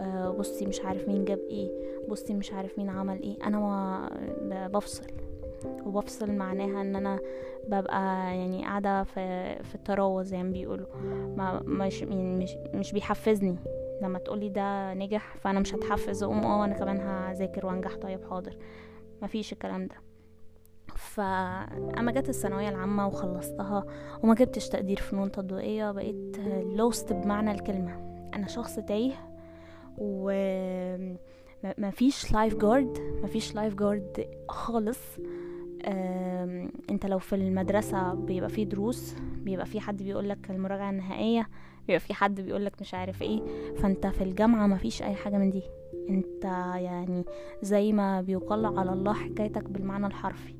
آه 0.00 0.30
بصي 0.30 0.66
مش 0.66 0.80
عارف 0.80 1.08
مين 1.08 1.24
جاب 1.24 1.38
إيه 1.50 1.70
بصي 2.08 2.34
مش 2.34 2.52
عارف 2.52 2.78
مين 2.78 2.88
عمل 2.88 3.22
إيه 3.22 3.36
أنا 3.46 3.58
ما 4.42 4.68
بفصل. 4.68 5.06
وبفصل 5.86 6.32
معناها 6.32 6.80
إن 6.80 6.96
أنا 6.96 7.18
ببقى 7.68 8.36
يعني 8.38 8.64
قاعدة 8.64 9.02
في 9.02 9.54
في 9.62 9.74
التراوة 9.74 10.22
زي 10.22 10.42
ما 10.42 10.50
بيقولوا. 10.52 10.86
ما 11.36 11.62
مش 11.64 12.02
يعني 12.02 12.36
مش 12.36 12.56
مش 12.74 12.92
بيحفزني. 12.92 13.56
لما 14.02 14.18
تقولي 14.18 14.48
ده 14.48 14.94
نجح 14.94 15.36
فأنا 15.36 15.60
مش 15.60 15.74
هتحفز 15.74 16.22
أقوم 16.22 16.44
آه 16.44 16.64
أنا 16.64 16.74
كمان 16.74 17.00
هذاكر 17.00 17.66
وأنجح. 17.66 17.94
طيب 17.94 18.24
حاضر. 18.30 18.56
مفيش 19.22 19.52
الكلام 19.52 19.86
ده. 19.86 19.94
فاما 20.96 22.12
جت 22.12 22.28
الثانوية 22.28 22.68
العامة 22.68 23.06
وخلصتها 23.06 23.84
وما 24.22 24.34
جبتش 24.34 24.68
تقدير 24.68 24.96
فنون 24.96 25.32
تطبيقية 25.32 25.90
بقيت 25.92 26.38
Lost 26.76 27.12
بمعنى 27.12 27.50
الكلمة. 27.50 27.92
أنا 28.34 28.46
شخص 28.48 28.76
تايه 28.76 29.14
و 29.98 30.30
ما 31.78 31.90
فيش 31.90 32.32
life 32.32 32.54
guard 32.56 32.98
ما 33.22 33.28
فيش 33.28 33.54
life 33.54 33.74
guard 33.74 34.26
خالص 34.48 34.98
انت 36.90 37.06
لو 37.06 37.18
في 37.18 37.34
المدرسة 37.34 38.14
بيبقى 38.14 38.48
فيه 38.50 38.64
دروس 38.64 39.14
بيبقى 39.36 39.66
فيه 39.66 39.80
حد 39.80 40.02
بيقولك 40.02 40.50
المراجعة 40.50 40.90
النهائية 40.90 41.48
بيبقى 41.86 42.00
فيه 42.00 42.14
حد 42.14 42.40
بيقولك 42.40 42.72
مش 42.80 42.94
عارف 42.94 43.22
إيه. 43.22 43.40
فانت 43.76 44.06
في 44.06 44.24
الجامعة 44.24 44.66
ما 44.66 44.76
فيش 44.76 45.02
أي 45.02 45.14
حاجة 45.14 45.36
من 45.38 45.50
دي. 45.50 45.62
انت 46.08 46.44
يعني 46.76 47.24
زي 47.62 47.92
ما 47.92 48.20
بيقال 48.20 48.66
على 48.66 48.92
الله 48.92 49.12
حكايتك 49.12 49.68
بالمعنى 49.70 50.06
الحرفي. 50.06 50.54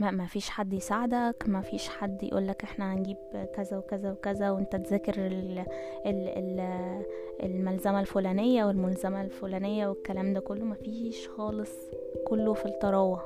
ما 0.00 0.10
ما 0.10 0.26
فيش 0.26 0.50
حد 0.50 0.72
يساعدك 0.72 1.44
ما 1.46 1.60
فيش 1.60 1.88
حد 1.88 2.22
يقولك 2.22 2.62
إحنا 2.64 2.94
هنجيب 2.94 3.16
كذا 3.54 3.76
وكذا 3.76 4.12
وكذا 4.12 4.50
وأنت 4.50 4.76
تذاكر 4.76 5.14
ال 5.26 5.58
ال 6.06 6.28
ال 6.28 6.60
الملزمة 7.42 8.00
الفلانية 8.00 8.64
والملزمة 8.64 9.22
الفلانية 9.22 9.86
والكلام 9.86 10.32
ده 10.34 10.40
كله. 10.40 10.64
ما 10.64 10.74
فيش 10.74 11.28
خالص 11.28 11.72
كله 12.26 12.54
في 12.54 12.66
الطراوة. 12.66 13.20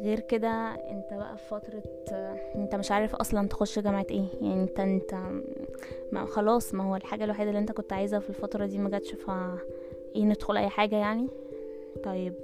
غير 0.00 0.20
كده 0.20 0.48
أنت 0.74 1.14
بقى 1.14 1.36
في 1.36 1.44
فترة 1.48 1.82
أنت 2.54 2.74
مش 2.74 2.90
عارف 2.92 3.14
أصلا 3.14 3.48
تخش 3.48 3.78
جامعة 3.78 4.06
إيه. 4.10 4.24
يعني 4.40 4.62
أنت 4.62 4.80
أنت 4.80 5.14
ما 6.12 6.26
خلاص 6.26 6.74
ما 6.74 6.84
هو 6.84 6.96
الحاجة 6.96 7.24
الوحيدة 7.24 7.50
اللي 7.50 7.60
أنت 7.60 7.72
كنت 7.72 7.92
عايزها 7.92 8.18
في 8.18 8.30
الفترة 8.30 8.66
دي 8.66 8.78
ما 8.78 8.90
جاتش 8.90 9.14
ف 9.14 9.30
إيه 10.16 10.24
ندخل 10.24 10.56
أي 10.56 10.68
حاجة 10.68 10.96
يعني؟ 10.96 11.28
طيب 12.04 12.34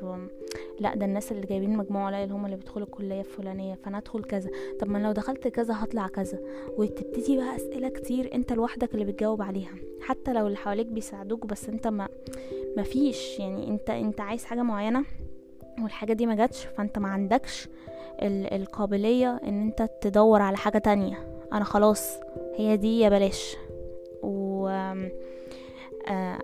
لا 0.81 0.95
ده 0.95 1.07
الناس 1.07 1.33
اللي 1.33 1.47
جايبين 1.47 1.77
مجموع 1.77 2.07
قليل 2.07 2.33
هم 2.33 2.45
اللي 2.45 2.57
بيدخلوا 2.57 2.87
الكلية 2.87 3.21
الفلانية 3.21 3.75
فأنا 3.75 3.99
ادخل 3.99 4.25
كذا. 4.25 4.51
طب 4.81 4.89
ما 4.91 4.99
لو 4.99 5.13
دخلت 5.13 5.49
كذا 5.49 5.75
هطلع 5.77 6.07
كذا. 6.07 6.39
وتبتدي 6.79 7.37
بقى 7.37 7.57
أسئلة 7.57 7.89
كتير 7.89 8.35
أنت 8.35 8.53
لوحدك 8.53 8.95
اللي 8.95 9.05
بتجاوب 9.05 9.43
عليها. 9.43 9.75
حتى 10.01 10.33
لو 10.33 10.47
اللي 10.47 10.57
حواليك 10.57 10.87
بيساعدوك 10.87 11.47
بس 11.47 11.69
أنت 11.69 11.87
ما 11.87 12.09
مفيش 12.77 13.39
يعني 13.41 13.69
أنت 13.69 13.91
أنت 13.91 14.21
عايز 14.21 14.45
حاجة 14.45 14.63
معينة 14.63 15.05
والحاجة 15.83 16.13
دي 16.13 16.27
ما 16.27 16.35
جاتش 16.35 16.65
فأنت 16.65 16.99
ما 16.99 17.09
عندكش 17.09 17.69
القابلية 18.23 19.41
إن 19.45 19.63
أنت 19.63 19.91
تدور 20.01 20.43
على 20.43 20.57
حاجة 20.57 20.79
تانية. 20.79 21.39
أنا 21.53 21.65
خلاص 21.65 22.19
هي 22.57 22.77
دي 22.77 23.01
يا 23.01 23.09
بلاش. 23.09 23.57
و 24.23 24.69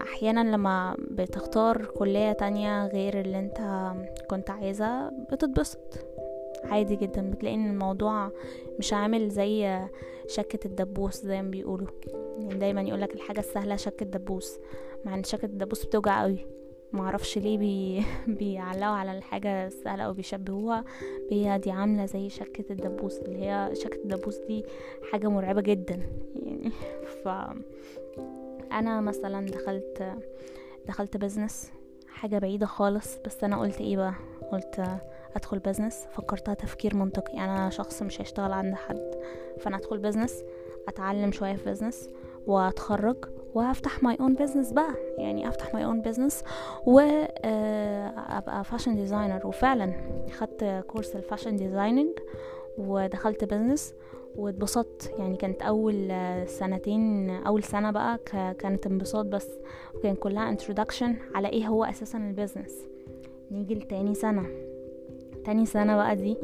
أحيانا 0.03 0.57
لما 0.57 0.97
بتختار 0.99 1.85
كلية 1.85 2.33
تانية 2.33 2.87
غير 2.87 3.21
اللي 3.21 3.39
انت 3.39 3.93
كنت 4.31 4.51
عايزها 4.51 5.11
بتتبسط. 5.33 6.07
عادي 6.65 6.97
جدا 6.97 7.31
بتلاقي 7.31 7.55
إن 7.55 7.71
الموضوع 7.71 8.31
مش 8.79 8.93
عامل 8.93 9.29
زي 9.29 9.81
شكة 10.27 10.67
الدبوس 10.67 11.17
زي 11.17 11.43
ما 11.43 11.51
بيقولوا. 11.51 11.89
يعني 12.39 12.55
دايما 12.55 12.83
يقولك 12.83 13.15
الحاجة 13.15 13.41
السهلة 13.41 13.77
شكة 13.77 14.07
دبوس 14.07 14.59
مع 15.05 15.15
إن 15.15 15.25
شكة 15.25 15.47
الدبوس 15.47 15.85
بتوجع 15.85 16.23
قوي. 16.23 16.47
معرفش 16.93 17.39
ليه 17.39 17.59
بي... 17.59 18.05
بيعلقوا 18.39 18.95
على 18.95 19.19
الحاجة 19.19 19.67
السهلة 19.67 20.03
أو 20.03 20.13
بيشبهوها. 20.13 20.85
هي 21.31 21.59
دي 21.59 21.71
عاملة 21.71 22.07
زي 22.07 22.29
شكة 22.29 22.65
الدبوس 22.71 23.19
اللي 23.19 23.39
هي 23.39 23.71
شكة 23.75 23.97
الدبوس 23.97 24.39
دي 24.39 24.65
حاجة 25.13 25.29
مرعبة 25.29 25.61
جدا. 25.61 26.01
يعني 26.35 26.71
ف 27.25 27.29
أنا 28.73 29.01
مثلا 29.01 29.47
دخلت 29.47 30.17
دخلت 30.87 31.17
business 31.17 31.73
حاجة 32.09 32.39
بعيدة 32.39 32.67
خالص 32.67 33.17
بس 33.25 33.45
أنا 33.45 33.61
قلت 33.61 33.81
إيه 33.81 33.97
بقى؟ 33.97 34.15
قلت 34.53 34.85
أدخل 35.37 35.59
business 35.59 36.07
فكرتها 36.11 36.55
تفكير 36.55 36.97
منطقي. 36.97 37.33
يعني 37.33 37.53
أنا 37.53 37.71
شخص 37.71 38.03
مش 38.03 38.21
هيشتغل 38.21 38.53
عند 38.53 38.75
حد. 38.75 39.11
فأنا 39.61 39.77
أدخل 39.77 39.99
business 39.99 40.43
أتعلم 40.89 41.33
شوية 41.33 41.55
في 41.57 41.71
business 41.71 42.09
وأتخرج 42.47 43.17
وأفتح 43.55 44.03
my 44.03 44.17
own 44.21 44.35
business 44.35 44.73
بقى. 44.73 44.95
يعني 45.19 45.49
أفتح 45.49 45.75
my 45.75 45.85
own 45.85 46.01
business 46.03 46.45
وابقى 46.87 48.65
fashion 48.65 48.97
designer 48.97 49.47
وفعلا 49.47 49.93
خدت 50.33 50.85
course 50.89 51.17
ال 51.17 51.22
fashion 51.22 51.57
designing 51.57 52.19
ودخلت 52.79 53.45
business 53.45 53.95
واتبسطت. 54.37 55.15
يعني 55.19 55.37
كانت 55.37 55.63
أول 55.63 56.13
سنتين 56.47 57.31
أول 57.31 57.63
سنة 57.63 57.91
بقى 57.91 58.19
كانت 58.59 58.87
انبساط 58.87 59.27
بس. 59.27 59.49
وكان 59.95 60.15
كلها 60.15 60.57
introduction 60.57 61.11
على 61.35 61.49
إيه 61.49 61.67
هو 61.67 61.85
أساسا 61.85 62.19
ال 62.19 62.25
business 62.25 62.75
نيجي 63.51 63.75
لتاني 63.75 64.15
سنة. 64.15 64.47
تاني 65.45 65.67
سنة 65.67 65.97
بقى 65.97 66.17
دي 66.17 66.37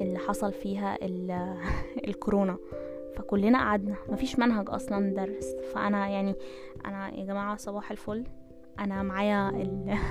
اللي 0.00 0.18
حصل 0.18 0.52
فيها 0.52 0.98
الكورونا. 2.08 2.56
فكلنا 3.16 3.58
قعدنا. 3.58 3.96
مفيش 4.08 4.38
منهج 4.38 4.70
أصلا 4.70 4.98
ندرس 4.98 5.54
فأنا 5.74 6.08
يعني 6.08 6.34
أنا 6.86 7.14
يا 7.20 7.24
جماعة 7.24 7.56
صباح 7.56 7.90
الفل. 7.90 8.24
أنا 8.78 9.02
معايا 9.02 9.50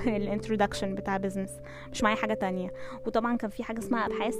ال 0.06 0.13
introduction 0.13 0.94
بتاع 0.98 1.16
business 1.16 1.50
مش 1.92 2.02
معايا 2.02 2.16
حاجة 2.16 2.34
تانية. 2.34 2.72
وطبعا 3.06 3.36
كان 3.36 3.50
في 3.50 3.64
حاجة 3.64 3.78
اسمها 3.78 4.06
أبحاث. 4.06 4.36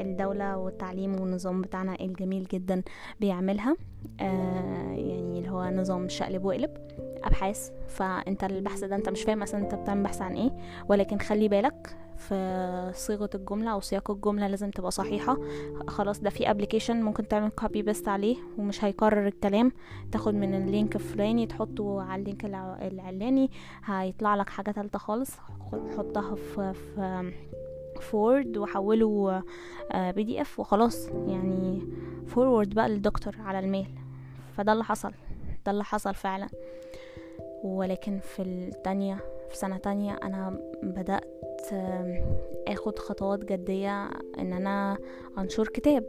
الدولة 0.00 0.56
والتعليم 0.56 1.20
والنظام 1.20 1.60
بتاعنا 1.62 1.96
الجميل 2.00 2.44
جدا 2.44 2.82
بيعملها. 3.20 3.76
آه 4.20 4.92
يعني 4.92 5.38
اللي 5.38 5.50
هو 5.50 5.64
نظام 5.64 6.08
شقلب 6.08 6.44
وقلب. 6.44 6.70
أبحاث 7.24 7.70
فأنت 7.88 8.44
البحث 8.44 8.84
ده 8.84 8.96
أنت 8.96 9.08
مش 9.08 9.22
فاهم 9.22 9.42
أصلا 9.42 9.60
أنت 9.60 9.74
بتعمل 9.74 10.02
بحث 10.02 10.22
عن 10.22 10.34
إيه. 10.34 10.50
ولكن 10.88 11.18
خلي 11.18 11.48
بالك 11.48 11.96
في 12.16 12.90
صيغة 12.94 13.30
الجملة 13.34 13.70
أو 13.70 13.80
سياق 13.80 14.10
الجملة 14.10 14.46
لازم 14.46 14.70
تبقى 14.70 14.90
صحيحة. 14.90 15.38
خلاص 15.88 16.20
ده 16.20 16.30
في 16.30 16.50
application 16.50 17.02
ممكن 17.02 17.28
تعمل 17.28 17.50
copy 17.50 17.82
paste 17.82 18.08
عليه 18.08 18.36
ومش 18.58 18.84
هيكرر 18.84 19.26
الكلام. 19.26 19.72
تاخد 20.12 20.34
من 20.34 20.54
ال 20.54 20.62
link 20.62 20.96
الفلاني 20.96 21.46
تحطه 21.46 22.02
على 22.02 22.20
ال 22.20 22.25
link 22.25 22.44
العلاني. 22.44 23.50
هيطلع 23.84 24.34
لك 24.34 24.50
حاجة 24.50 24.70
تالتة 24.70 24.98
خالص. 24.98 25.30
حطها 25.96 26.34
في, 26.34 26.72
في 26.72 27.32
Word 28.00 28.56
وحوله 28.56 29.42
PDF 29.94 30.60
وخلاص. 30.60 31.08
يعني 31.08 31.82
forward 32.26 32.74
بقى 32.74 32.88
للدكتور 32.88 33.36
على 33.40 33.58
ال 33.58 33.63
mail. 33.63 33.88
فده 34.56 34.72
اللي 34.72 34.84
حصل. 34.84 35.12
ده 35.66 35.72
اللي 35.72 35.84
حصل 35.84 36.14
فعلا. 36.14 36.48
ولكن 37.64 38.18
في 38.18 38.42
التانية 38.42 39.16
في 39.48 39.56
سنة 39.56 39.76
تانية 39.78 40.18
أنا 40.22 40.60
بدأت 40.82 41.66
آخد 42.68 42.98
خطوات 42.98 43.44
جدية 43.44 44.04
إن 44.38 44.52
أنا 44.52 44.98
أنشر 45.38 45.68
كتاب 45.68 46.04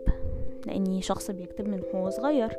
لأني 0.65 1.01
شخص 1.01 1.31
بيكتب 1.31 1.67
من 1.67 1.81
هو 1.95 2.09
صغير. 2.09 2.57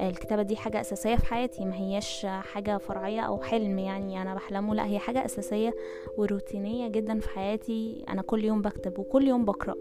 الكتابة 0.00 0.42
دي 0.42 0.56
حاجة 0.56 0.80
أساسية 0.80 1.16
في 1.16 1.26
حياتي 1.26 1.64
ما 1.64 1.74
هياش 1.76 2.26
حاجة 2.26 2.78
فرعية 2.78 3.20
أو 3.20 3.42
حلم 3.42 3.78
يعني 3.78 4.22
أنا 4.22 4.34
بحلمه 4.34 4.74
لأ 4.74 4.86
هي 4.86 4.98
حاجة 4.98 5.24
أساسية 5.24 5.74
وروتينية 6.18 6.88
جدا 6.88 7.20
في 7.20 7.28
حياتي. 7.28 8.04
أنا 8.08 8.22
كل 8.22 8.44
يوم 8.44 8.62
بكتب 8.62 8.98
وكل 8.98 9.28
يوم 9.28 9.44
بقرأ. 9.44 9.74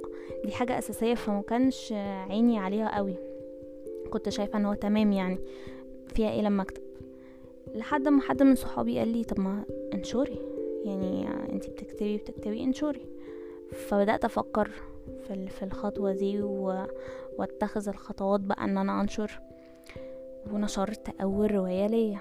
دي 0.46 0.52
حاجة 0.52 0.78
أساسية 0.78 1.14
فما 1.16 1.42
كانش 1.42 1.94
عيني 2.30 2.60
عليها 2.60 2.96
قوي. 2.98 3.16
كنت 4.10 4.30
شايفة 4.30 4.60
إن 4.60 4.66
هو 4.66 4.74
تمام 4.74 5.12
يعني. 5.12 5.40
فيها 6.08 6.30
إيه 6.30 6.42
لما 6.42 6.64
اكتب 6.64 6.85
لحد 7.76 8.08
ما 8.08 8.22
حد 8.22 8.44
من 8.44 8.56
صحابي 8.56 9.00
قال 9.00 9.08
لي 9.08 9.24
طب 9.24 9.40
ما 9.40 9.64
انشري 9.94 10.40
يعني 10.86 11.28
انتي 11.54 11.72
بتكتبي 11.72 12.18
بتكتبي 12.18 12.64
انشري 12.64 13.06
فبدأت 13.72 14.26
أفكر 14.26 14.70
في 15.28 15.48
في 15.48 15.64
الخطوة 15.64 16.14
دي 16.14 16.42
و... 16.42 16.86
واتخذ 17.38 17.90
الخطوات 17.90 18.40
بقى 18.40 18.64
إن 18.64 18.78
أنا 18.78 19.02
أنشر. 19.02 19.40
ونشرت 20.54 21.22
أول 21.22 21.52
رواية 21.52 21.88
ليا. 21.88 22.20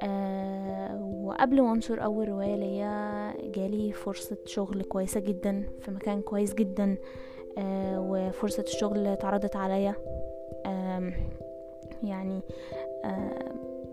أه 0.00 1.02
وقبل 1.24 1.62
ما 1.62 1.72
أنشر 1.72 2.04
أول 2.04 2.28
رواية 2.28 2.56
ليا 2.56 3.32
جالي 3.50 3.92
فرصة 3.92 4.36
شغل 4.44 4.82
كويسة 4.82 5.20
جدا 5.20 5.66
في 5.80 5.90
مكان 5.90 6.20
كويس 6.20 6.54
جدا. 6.54 6.96
أه 7.58 8.00
وفرصة 8.00 8.62
الشغل 8.62 9.06
اتعرضت 9.06 9.56
عليا. 9.56 9.94
يعني 12.02 12.40
أه 13.04 13.38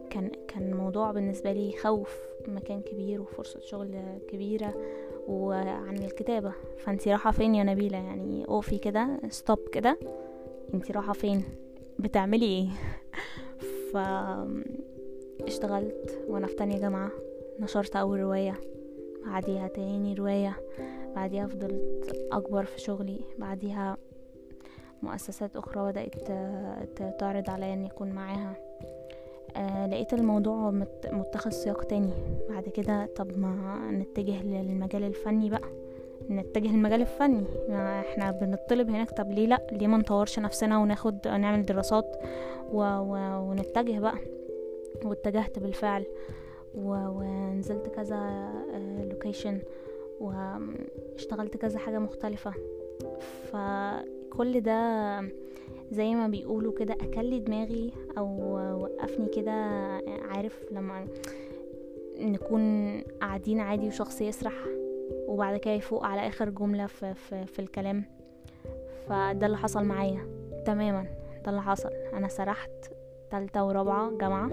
كان 0.10 0.32
كان 0.48 0.74
موضوع 0.74 1.12
بالنسبة 1.12 1.52
لي 1.52 1.72
خوف 1.72 2.20
مكان 2.48 2.82
كبير 2.82 3.22
وفرصة 3.22 3.60
شغل 3.60 4.02
كبيرة 4.28 4.74
وعن 5.28 5.98
الكتابة. 5.98 6.54
فانتي 6.78 7.10
رايحة 7.10 7.32
فين 7.32 7.56
يا 7.56 7.64
نبيلة؟ 7.64 7.98
يعني 7.98 8.46
أوقفي 8.46 8.78
كده 8.78 9.20
stop 9.30 9.60
كده. 9.72 10.00
انتي 10.74 10.94
رايحة 10.94 11.14
فين؟ 11.14 11.44
بتعملي 12.00 12.46
إيه؟ 12.46 12.68
ف 13.94 13.98
اشتغلت 15.48 16.24
وأنا 16.28 16.48
في 16.48 16.56
تانية 16.56 16.78
جامعة 16.80 17.12
نشرت 17.60 17.96
اول 17.96 18.20
رواية 18.20 18.54
بعديها 19.26 19.68
تاني 19.68 20.14
رواية 20.14 20.58
بعديها 21.16 21.48
فضلت 21.48 22.28
اكبر 22.32 22.66
في 22.66 22.80
شغلي 22.82 23.20
بعديها 23.38 23.98
مؤسسات 25.02 25.56
أخرى 25.56 25.92
بدأت 25.92 26.30
تعرض 27.20 27.50
عليا 27.50 27.74
إن 27.74 27.86
يكون 27.86 28.10
معاها. 28.10 28.67
آه 29.58 29.88
لقيت 29.88 30.14
الموضوع 30.14 30.72
متخذ 31.12 31.50
سياق 31.50 31.84
تاني. 31.84 32.10
بعد 32.50 32.70
كده 32.70 33.06
طب 33.06 33.38
ما 33.38 33.80
نتجه 33.92 34.44
للمجال 34.44 35.04
الفني 35.04 35.50
بقى. 35.50 35.70
نتجه 36.30 36.68
للمجال 36.68 37.02
الفني. 37.02 37.44
إحنا 37.72 38.32
بنطلب 38.32 38.90
هناك 38.90 39.12
طب 39.12 39.32
ليه 39.32 39.48
لأ؟ 39.48 39.68
ليه 39.72 39.88
ما 39.88 39.98
نطورش 39.98 40.40
نفسنا 40.40 40.78
وناخد 40.78 41.28
نعمل 41.28 41.66
دراسات 41.66 42.18
و... 42.72 42.82
و... 42.82 43.14
ونتجه 43.50 44.00
بقى؟ 44.00 44.18
واتجهت 45.06 45.60
بالفعل. 45.60 46.06
و... 46.76 46.90
ونزلت 46.92 47.88
كذا 47.88 48.50
لوكيشن 49.12 49.62
واشتغلت 50.20 51.58
كذا 51.58 51.80
حاجة 51.80 52.00
مختلفة. 52.00 52.54
فكل 53.52 54.62
ده 54.62 55.20
زي 55.92 56.16
ما 56.16 56.28
بيقولوا 56.28 56.74
كده 56.74 56.94
اكل 56.94 57.44
دماغي 57.44 57.92
أو 58.18 58.28
وقفني 58.82 59.28
كده 59.30 59.52
عارف 60.30 60.66
لما 60.72 61.08
نكون 62.20 63.02
قاعدين 63.02 63.60
عادي 63.60 63.88
وشخص 63.88 64.22
يسرح 64.22 64.54
وبعد 65.28 65.58
كده 65.58 65.74
يفوق 65.74 66.06
على 66.06 66.28
آخر 66.28 66.50
جملة 66.50 66.86
في, 66.86 67.14
في, 67.14 67.46
في 67.46 67.60
الكلام. 67.60 68.06
فده 69.08 69.46
اللي 69.46 69.58
حصل 69.58 69.84
معايا 69.84 70.28
تماما 70.66 71.06
ده 71.46 71.50
اللي 71.50 71.62
حصل. 71.62 71.90
أنا 72.14 72.28
سرحت 72.28 72.70
تالتة 73.32 73.64
ورابعة 73.64 74.12
جامعة 74.18 74.46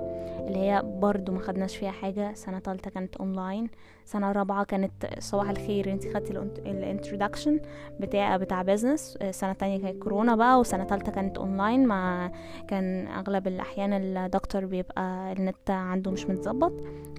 اللي 0.47 0.59
هي 0.59 0.83
برضو 0.85 1.33
ما 1.33 1.41
خدناش 1.41 1.77
فيها 1.77 1.91
حاجة. 1.91 2.35
سنة 2.35 2.59
تالتة 2.59 2.91
كانت 2.91 3.17
اونلاين 3.17 3.71
سنة 4.05 4.33
رابعة 4.33 4.65
كانت 4.65 4.93
صباح 5.19 5.51
الخير. 5.51 5.93
انتي 5.93 6.15
خدتي 6.15 6.33
ال 6.59 6.67
introduction 6.67 7.61
بتاع 8.01 8.37
بتاع 8.37 8.63
بيزنس 8.63 9.19
سنة 9.31 9.53
تانية 9.53 9.81
كانت 9.83 10.03
كورونا 10.03 10.37
بقى 10.37 10.61
وسنة 10.61 10.85
تالتة 10.85 11.13
كانت 11.13 11.39
اونلاين 11.39 11.87
ما 11.87 12.33
كان 12.69 13.07
أغلب 13.07 13.47
الأحيان 13.47 13.93
الدكتور 13.93 14.65
بيبقى 14.65 15.33
النت 15.33 15.71
عنده 15.71 16.11
مش 16.11 16.27
متظبط. 16.27 16.73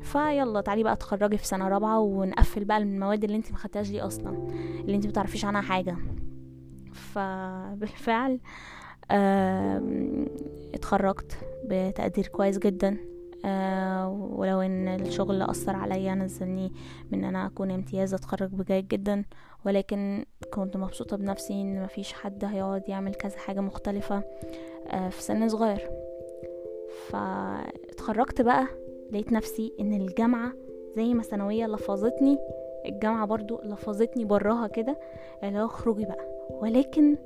فيلا 0.04 0.62
تعالي 0.62 0.84
بقى 0.84 0.96
تخرجي 0.96 1.38
في 1.38 1.48
سنة 1.48 1.68
رابعة 1.68 2.00
ونقفل 2.00 2.66
بقى 2.66 2.78
المواد 2.78 3.24
اللي 3.24 3.38
انتي 3.38 3.52
ما 3.52 3.58
خدتهاش 3.58 3.90
دي 3.90 4.02
أصلا 4.02 4.48
اللي 4.80 4.96
انتي 4.96 5.08
متعرفيش 5.08 5.46
عنها 5.46 5.62
حاجة. 5.62 5.98
فبالفعل 6.94 8.40
اتخرجت 10.74 11.38
بتقدير 11.66 12.28
كويس 12.28 12.58
جدا. 12.58 12.98
أه 13.46 14.10
ولو 14.10 14.62
إن 14.62 14.88
الشغل 14.88 15.42
أثر 15.42 15.76
عليا 15.76 16.16
نزلني 16.16 16.72
من 17.12 17.20
إن 17.20 17.26
أنا 17.26 17.46
أكون 17.46 17.72
امتياز 17.72 18.14
أتخرج 18.14 18.50
بجيد 18.50 18.88
جدا. 18.88 19.24
ولكن 19.66 20.26
كنت 20.54 20.78
مبسوطة 20.78 21.18
بنفسي 21.18 21.54
إن 21.54 21.84
مفيش 21.84 22.14
حد 22.14 22.46
هيقعد 22.46 22.90
يعمل 22.90 23.16
كذا 23.16 23.38
حاجة 23.38 23.60
مختلفة 23.60 24.24
أه 24.88 25.10
في 25.10 25.22
سن 25.24 25.50
صغير. 25.50 25.90
فاتخرجت 27.10 28.42
بقى 28.42 28.68
لقيت 29.12 29.32
نفسي 29.32 29.74
إن 29.80 29.94
الجامعة 29.94 30.52
زي 30.96 31.14
ما 31.14 31.24
ثانوية 31.24 31.66
لفظتني 31.66 32.38
الجامعة 32.86 33.26
برضو 33.26 33.62
لفظتني 33.64 34.26
براها 34.26 34.68
كده 34.68 35.00
اللي 35.44 35.60
هو 35.60 35.66
اخرجي 35.66 36.06
بقى. 36.06 36.48
ولكن 36.50 37.18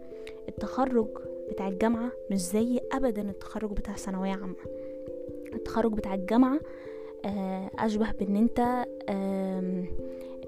التخرج 0.49 1.07
بتاع 1.51 1.67
الجامعة 1.67 2.11
مش 2.31 2.37
زي 2.39 2.79
أبدا 2.91 3.21
التخرج 3.21 3.71
بتاع 3.71 3.93
ثانوية 3.95 4.31
عامة. 4.31 4.55
التخرج 5.53 5.93
بتاع 5.93 6.13
الجامعة 6.13 6.59
أشبه 7.79 8.11
بأن 8.11 8.35
أنت 8.35 8.85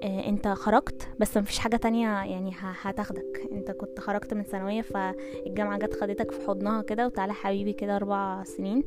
أنت 0.04 0.48
خرجت 0.48 1.08
بس 1.18 1.36
مفيش 1.36 1.58
حاجة 1.58 1.76
تانية 1.76 2.08
يعني 2.08 2.52
هتاخدك. 2.58 3.48
أنت 3.52 3.70
كنت 3.70 4.00
خرجت 4.00 4.34
من 4.34 4.42
ثانوية 4.42 4.82
فالجامعة 4.82 5.78
جت 5.78 5.94
خدتك 5.94 6.30
في 6.30 6.46
حضنها 6.46 6.82
كده 6.82 7.06
وتعالى 7.06 7.32
حبيبي 7.32 7.72
كده 7.72 7.96
أربع 7.96 8.44
سنين. 8.44 8.84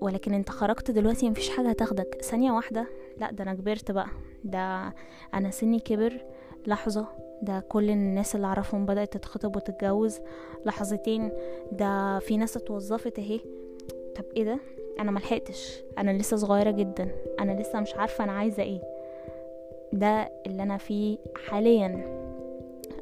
ولكن 0.00 0.34
أنت 0.34 0.50
خرجت 0.50 0.90
دلوقتي 0.90 1.30
مفيش 1.30 1.50
حاجة 1.50 1.68
هتاخدك. 1.68 2.22
ثانية 2.22 2.52
واحدة 2.52 2.86
لأ 3.18 3.30
ده 3.32 3.44
أنا 3.44 3.54
كبرت 3.54 3.90
بقى. 3.90 4.08
ده 4.44 4.94
أنا 5.34 5.50
سني 5.50 5.80
كبر. 5.80 6.24
لحظة. 6.66 7.06
ده 7.42 7.60
كل 7.68 7.90
الناس 7.90 8.34
اللي 8.34 8.46
أعرفهم 8.46 8.86
بدأت 8.86 9.12
تتخطب 9.12 9.56
وتتجوز. 9.56 10.20
لحظتين 10.66 11.32
ده 11.72 12.18
في 12.18 12.36
ناس 12.36 12.56
اتوظفت 12.56 13.18
اهي. 13.18 13.40
طب 14.16 14.24
إيه 14.36 14.44
ده؟ 14.44 14.58
أنا 15.00 15.10
ملحقتش. 15.10 15.82
أنا 15.98 16.10
لسه 16.10 16.36
صغيرة 16.36 16.70
جدا. 16.70 17.08
أنا 17.40 17.60
لسه 17.60 17.80
مش 17.80 17.94
عارفة 17.94 18.24
أنا 18.24 18.32
عايزة 18.32 18.62
إيه. 18.62 18.80
ده 19.92 20.30
اللي 20.46 20.62
أنا 20.62 20.76
فيه 20.76 21.18
حاليا. 21.36 22.22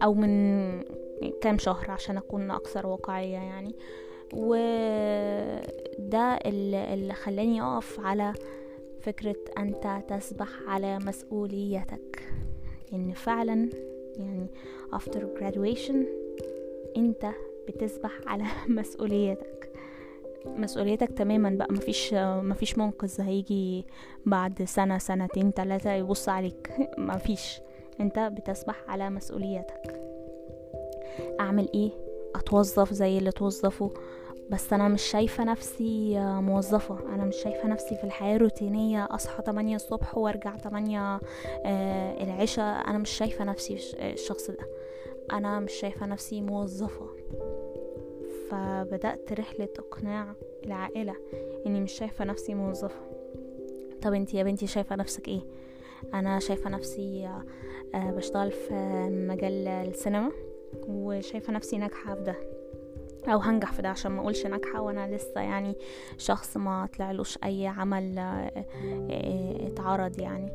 أو 0.03 0.15
من 0.15 0.83
كام 1.41 1.59
شهر 1.59 1.91
عشان 1.91 2.17
أكون 2.17 2.51
أكثر 2.51 2.87
واقعية 2.87 3.37
يعني. 3.37 3.75
وده 4.35 5.59
اللي, 6.47 6.95
اللي 6.95 7.15
خلاني 7.15 7.63
أقف 7.63 8.01
على 8.01 8.33
فكرة 9.01 9.37
أنت 9.59 10.03
تسبح 10.09 10.49
على 10.67 10.99
مسؤوليتك. 10.99 12.23
إن 12.93 13.13
فعلا 13.13 13.71
يعني 14.21 14.47
after 14.95 15.21
graduation 15.41 15.97
انت 16.97 17.27
بتسبح 17.69 18.13
على 18.27 18.45
مسؤوليتك. 18.79 19.71
مسؤوليتك 20.47 21.09
تماما 21.09 21.51
بقى 21.51 21.73
مفيش 21.73 22.15
مفيش 22.15 22.79
منقذ 22.79 23.21
هيجي 23.21 23.87
بعد 24.27 24.63
سنة 24.63 24.99
سنتين 24.99 25.55
تلاتة 25.55 25.93
يبص 25.93 26.29
عليك. 26.29 26.71
مفيش. 26.99 27.61
انت 28.01 28.19
بتسبح 28.19 28.85
على 28.89 29.11
مسؤوليتك. 29.11 30.01
اعمل 31.41 31.69
إيه؟ 31.75 31.91
اتوظف 32.35 32.93
زي 32.93 33.19
اللي 33.19 33.31
توظفوا 33.33 33.91
بس 34.51 34.73
أنا 34.73 34.89
مش 34.89 35.03
شايفة 35.03 35.45
نفسي 35.45 36.21
موظفة. 36.21 36.99
أنا 37.15 37.25
مش 37.25 37.37
شايفة 37.37 37.69
نفسي 37.69 37.97
في 37.97 38.05
الحياة 38.05 38.37
روتينية 38.37 39.09
أصحى 39.11 39.43
8 39.47 39.77
الصبح 39.77 40.19
وأرجع 40.19 40.57
8 40.57 41.21
آه 41.65 42.25
العشاء. 42.25 42.89
أنا 42.89 42.99
مش 42.99 43.11
شايفة 43.11 43.45
نفسي 43.45 43.79
الشخص 43.99 44.51
ده. 44.51 44.67
أنا 45.33 45.61
مش 45.61 45.73
شايفة 45.73 46.07
نفسي 46.07 46.41
موظفة. 46.41 47.07
فبدأت 48.51 49.33
رحلة 49.33 49.69
إقناع 49.79 50.35
العائلة 50.65 51.15
إني 51.67 51.81
مش 51.81 51.93
شايفة 51.93 52.25
نفسي 52.25 52.55
موظفة. 52.55 53.01
طب 54.03 54.15
أنتي 54.15 54.37
يا 54.37 54.43
بنتي 54.43 54.67
شايفة 54.67 54.97
نفسك 54.97 55.29
إيه؟ 55.29 55.41
أنا 56.15 56.39
شايفة 56.39 56.71
نفسي 56.71 57.27
آه 57.95 58.11
بشتغل 58.11 58.51
في 58.51 58.75
مجال 59.29 59.69
السينما 59.69 60.31
وشايفة 60.89 61.53
نفسي 61.53 61.79
ناجحة 61.79 62.15
في 62.15 62.23
ده. 62.23 62.60
أو 63.29 63.39
هنجح 63.39 63.73
في 63.73 63.83
ده 63.83 63.89
عشان 63.89 64.11
ما 64.13 64.21
أقولش 64.21 64.47
ناجحة 64.47 64.81
وأنا 64.81 65.17
لسه 65.17 65.41
يعني 65.41 65.77
شخص 66.19 66.57
ما 66.57 66.89
طلعلوش 66.97 67.39
أي 67.45 67.67
عمل 67.67 68.19
اتعرض 69.67 70.21
يعني. 70.21 70.53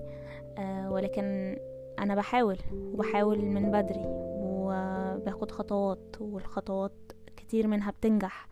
ولكن 0.89 1.58
أنا 1.99 2.15
بحاول 2.15 2.58
وبحاول 2.73 3.41
من 3.41 3.71
بدري 3.71 4.04
وباخد 4.06 5.51
خطوات 5.51 6.15
والخطوات 6.19 7.12
كتير 7.38 7.67
منها 7.67 7.91
بتنجح. 7.91 8.47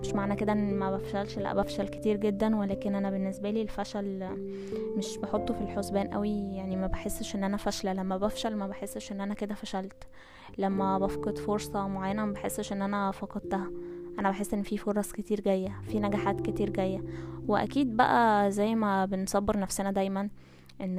مش 0.00 0.12
معنى 0.12 0.36
كده 0.36 0.52
إن 0.52 0.74
ما 0.74 0.96
بفشلش 0.96 1.38
لأ 1.38 1.54
بفشل 1.54 1.88
كتير 1.88 2.16
جدا 2.16 2.56
ولكن 2.56 2.94
أنا 2.94 3.10
بالنسبة 3.10 3.50
لي 3.50 3.62
الفشل 3.62 4.28
مش 4.96 5.18
بحطه 5.18 5.54
في 5.54 5.60
الحسبان 5.60 6.08
قوي. 6.08 6.56
يعني 6.56 6.76
ما 6.76 6.86
بحسش 6.86 7.34
إن 7.36 7.44
أنا 7.44 7.56
فاشلة 7.56 7.92
لما 7.92 8.16
بفشل 8.16 8.56
ما 8.56 8.66
بحسش 8.66 9.12
إن 9.12 9.20
أنا 9.20 9.34
كده 9.34 9.54
فشلت. 9.54 10.04
لما 10.58 10.98
بفقد 10.98 11.38
فرصة 11.38 11.88
معينة 11.88 12.24
ما 12.24 12.32
بحسش 12.32 12.72
إن 12.72 12.82
أنا 12.82 13.10
فقدتها. 13.10 13.70
أنا 14.18 14.30
بحس 14.30 14.54
إن 14.54 14.62
في 14.62 14.78
فرص 14.78 15.12
كتير 15.12 15.40
جاية 15.40 15.80
في 15.88 16.00
نجاحات 16.00 16.40
كتير 16.40 16.70
جاية. 16.70 17.02
وأكيد 17.48 17.96
بقى 17.96 18.50
زي 18.50 18.74
ما 18.74 19.04
بنصبر 19.04 19.58
نفسنا 19.58 19.90
دايما 19.90 20.28
إن 20.80 20.98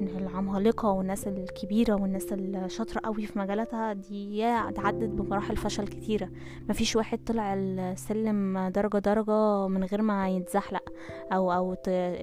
إن 0.00 0.08
العمالقة 0.18 0.90
والناس 0.90 1.28
الكبيرة 1.28 1.94
والناس 1.94 2.32
الشاطرة 2.32 3.00
قوي 3.04 3.26
في 3.26 3.38
مجالاتها 3.38 3.92
دي 3.92 4.44
عدت 4.44 5.08
بمراحل 5.08 5.56
فشل 5.56 5.88
كتيرة. 5.88 6.28
مفيش 6.68 6.96
واحد 6.96 7.24
طلع 7.24 7.54
السلم 7.54 8.68
درجة 8.68 8.98
درجة 8.98 9.68
من 9.68 9.84
غير 9.84 10.02
ما 10.02 10.28
يتزحلق 10.28 10.92
أو 11.32 11.52
أو 11.52 11.74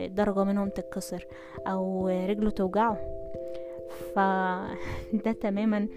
درجة 0.07 0.43
منهم 0.43 0.69
تتكسر 0.69 1.27
أو 1.67 2.07
رجله 2.07 2.49
توجعه. 2.49 2.97
فده 4.15 5.31
تماما 5.41 5.88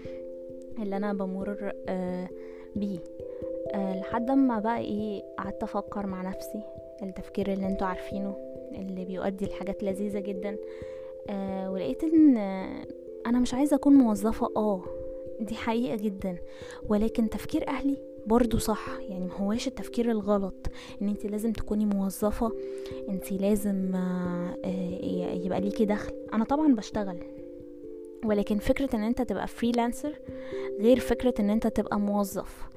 اللي 0.79 0.97
أنا 0.97 1.13
بمر 1.13 1.71
آه، 1.89 2.29
بيه. 2.75 2.99
آه، 3.73 3.99
لحد 3.99 4.31
ما 4.31 4.59
بقى 4.59 4.77
إيه 4.77 5.23
قعدت 5.37 5.63
أفكر 5.63 6.07
مع 6.07 6.21
نفسي. 6.21 6.63
التفكير 7.03 7.53
اللي 7.53 7.67
أنتوا 7.67 7.87
عارفينه. 7.87 8.52
اللي 8.75 9.05
بيؤدي 9.05 9.45
لحاجات 9.45 9.83
لذيذة 9.83 10.19
جدا. 10.19 10.57
آه 11.29 11.71
ولقيت 11.71 12.03
إن 12.03 12.37
أنا 13.25 13.39
مش 13.39 13.53
عايزة 13.53 13.75
أكون 13.75 13.93
موظفة. 13.93 14.49
آه 14.57 14.83
دي 15.39 15.55
حقيقة 15.55 15.95
جدا. 15.95 16.37
ولكن 16.89 17.29
تفكير 17.29 17.67
أهلي 17.67 17.97
برضو 18.25 18.57
صح. 18.57 18.87
يعني 19.09 19.25
مهواش 19.25 19.67
التفكير 19.67 20.11
الغلط 20.11 20.67
إن 21.01 21.07
انت 21.09 21.25
لازم 21.25 21.51
تكوني 21.51 21.85
موظفة. 21.85 22.51
انت 23.09 23.31
لازم 23.31 23.95
آه, 23.95 24.57
آه، 24.65 25.33
يبقى 25.45 25.61
ليكي 25.61 25.85
دخل. 25.85 26.13
أنا 26.33 26.43
طبعا 26.45 26.75
بشتغل. 26.75 27.17
ولكن 28.25 28.57
فكرة 28.57 28.95
إن 28.95 29.03
أنت 29.03 29.21
تبقى 29.21 29.47
freelancer 29.47 30.19
غير 30.79 30.99
فكرة 30.99 31.33
إن 31.39 31.49
أنت 31.49 31.67
تبقى 31.67 31.99
موظف. 31.99 32.69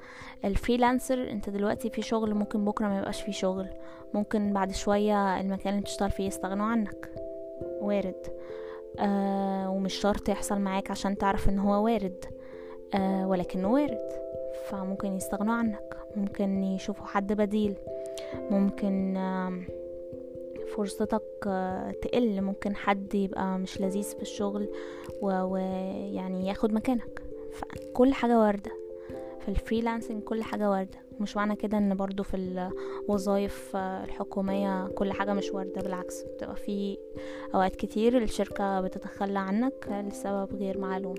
ال 0.45 0.53
freelancer 0.53 1.31
أنت 1.31 1.49
دلوقتي 1.49 1.89
في 1.89 2.01
شغل 2.01 2.33
ممكن 2.33 2.65
بكرة 2.65 2.87
ما 2.87 2.97
يبقاش 2.97 3.21
في 3.21 3.31
شغل. 3.31 3.67
ممكن 4.13 4.53
بعد 4.53 4.71
شوية 4.71 5.39
المكان 5.39 5.73
اللي 5.73 5.81
بتشتغل 5.81 6.11
فيه 6.11 6.27
يستغنوا 6.27 6.65
عنك. 6.65 7.11
وارد. 7.81 8.27
آه 8.99 9.69
ومش 9.69 9.93
شرط 9.93 10.29
يحصل 10.29 10.59
معاك 10.59 10.91
عشان 10.91 11.17
تعرف 11.17 11.49
إن 11.49 11.59
هو 11.59 11.85
وارد. 11.85 12.25
آه 12.93 13.27
ولكنه 13.27 13.71
وارد. 13.71 14.09
فممكن 14.69 15.15
يستغنوا 15.15 15.53
عنك. 15.53 15.97
ممكن 16.15 16.63
يشوفوا 16.63 17.05
حد 17.05 17.33
بديل. 17.33 17.75
ممكن 18.51 19.17
آه 19.17 19.59
فرصتك 20.75 21.21
آه، 21.47 21.91
تقل 21.91 22.41
ممكن 22.41 22.75
حد 22.75 23.15
يبقى 23.15 23.57
مش 23.59 23.81
لذيذ 23.81 24.15
في 24.15 24.21
الشغل 24.21 24.69
ويعني 25.21 26.47
ياخد 26.47 26.73
مكانك. 26.73 27.21
فكل 27.53 28.13
حاجة 28.13 28.39
واردة. 28.39 28.71
في 29.39 29.49
الفريلانسنج 29.49 30.23
كل 30.23 30.43
حاجة 30.43 30.69
واردة. 30.69 30.97
مش 31.19 31.35
معنى 31.37 31.55
كده 31.55 31.77
إن 31.77 31.95
برضو 31.95 32.23
في 32.23 32.37
الوظائف 33.07 33.75
الحكومية 33.75 34.87
كل 34.87 35.11
حاجة 35.13 35.33
مش 35.33 35.49
واردة. 35.49 35.81
بالعكس 35.81 36.21
بتبقى 36.23 36.55
في 36.55 36.97
أوقات 37.55 37.75
كتير 37.75 38.17
الشركة 38.17 38.81
بتتخلى 38.81 39.39
عنك 39.39 39.87
لسبب 40.07 40.55
غير 40.55 40.77
معلوم. 40.77 41.15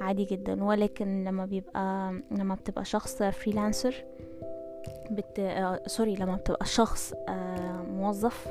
عادي 0.00 0.24
جدا. 0.24 0.64
ولكن 0.64 1.24
لما 1.24 1.46
بيبقى 1.46 2.12
لما 2.30 2.54
بتبقى 2.54 2.84
شخص 2.84 3.22
freelancer 3.22 4.04
بت... 5.10 5.38
آه 5.38 5.80
sorry 5.86 6.14
لما 6.14 6.36
بتبقى 6.36 6.66
شخص 6.66 7.12
آه 7.28 7.82
موظف 7.82 8.48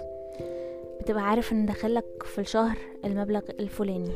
بتبقى 1.07 1.23
عارف 1.23 1.51
إن 1.51 1.65
دخلك 1.65 2.23
في 2.23 2.41
الشهر 2.41 2.77
المبلغ 3.05 3.41
الفلاني. 3.59 4.11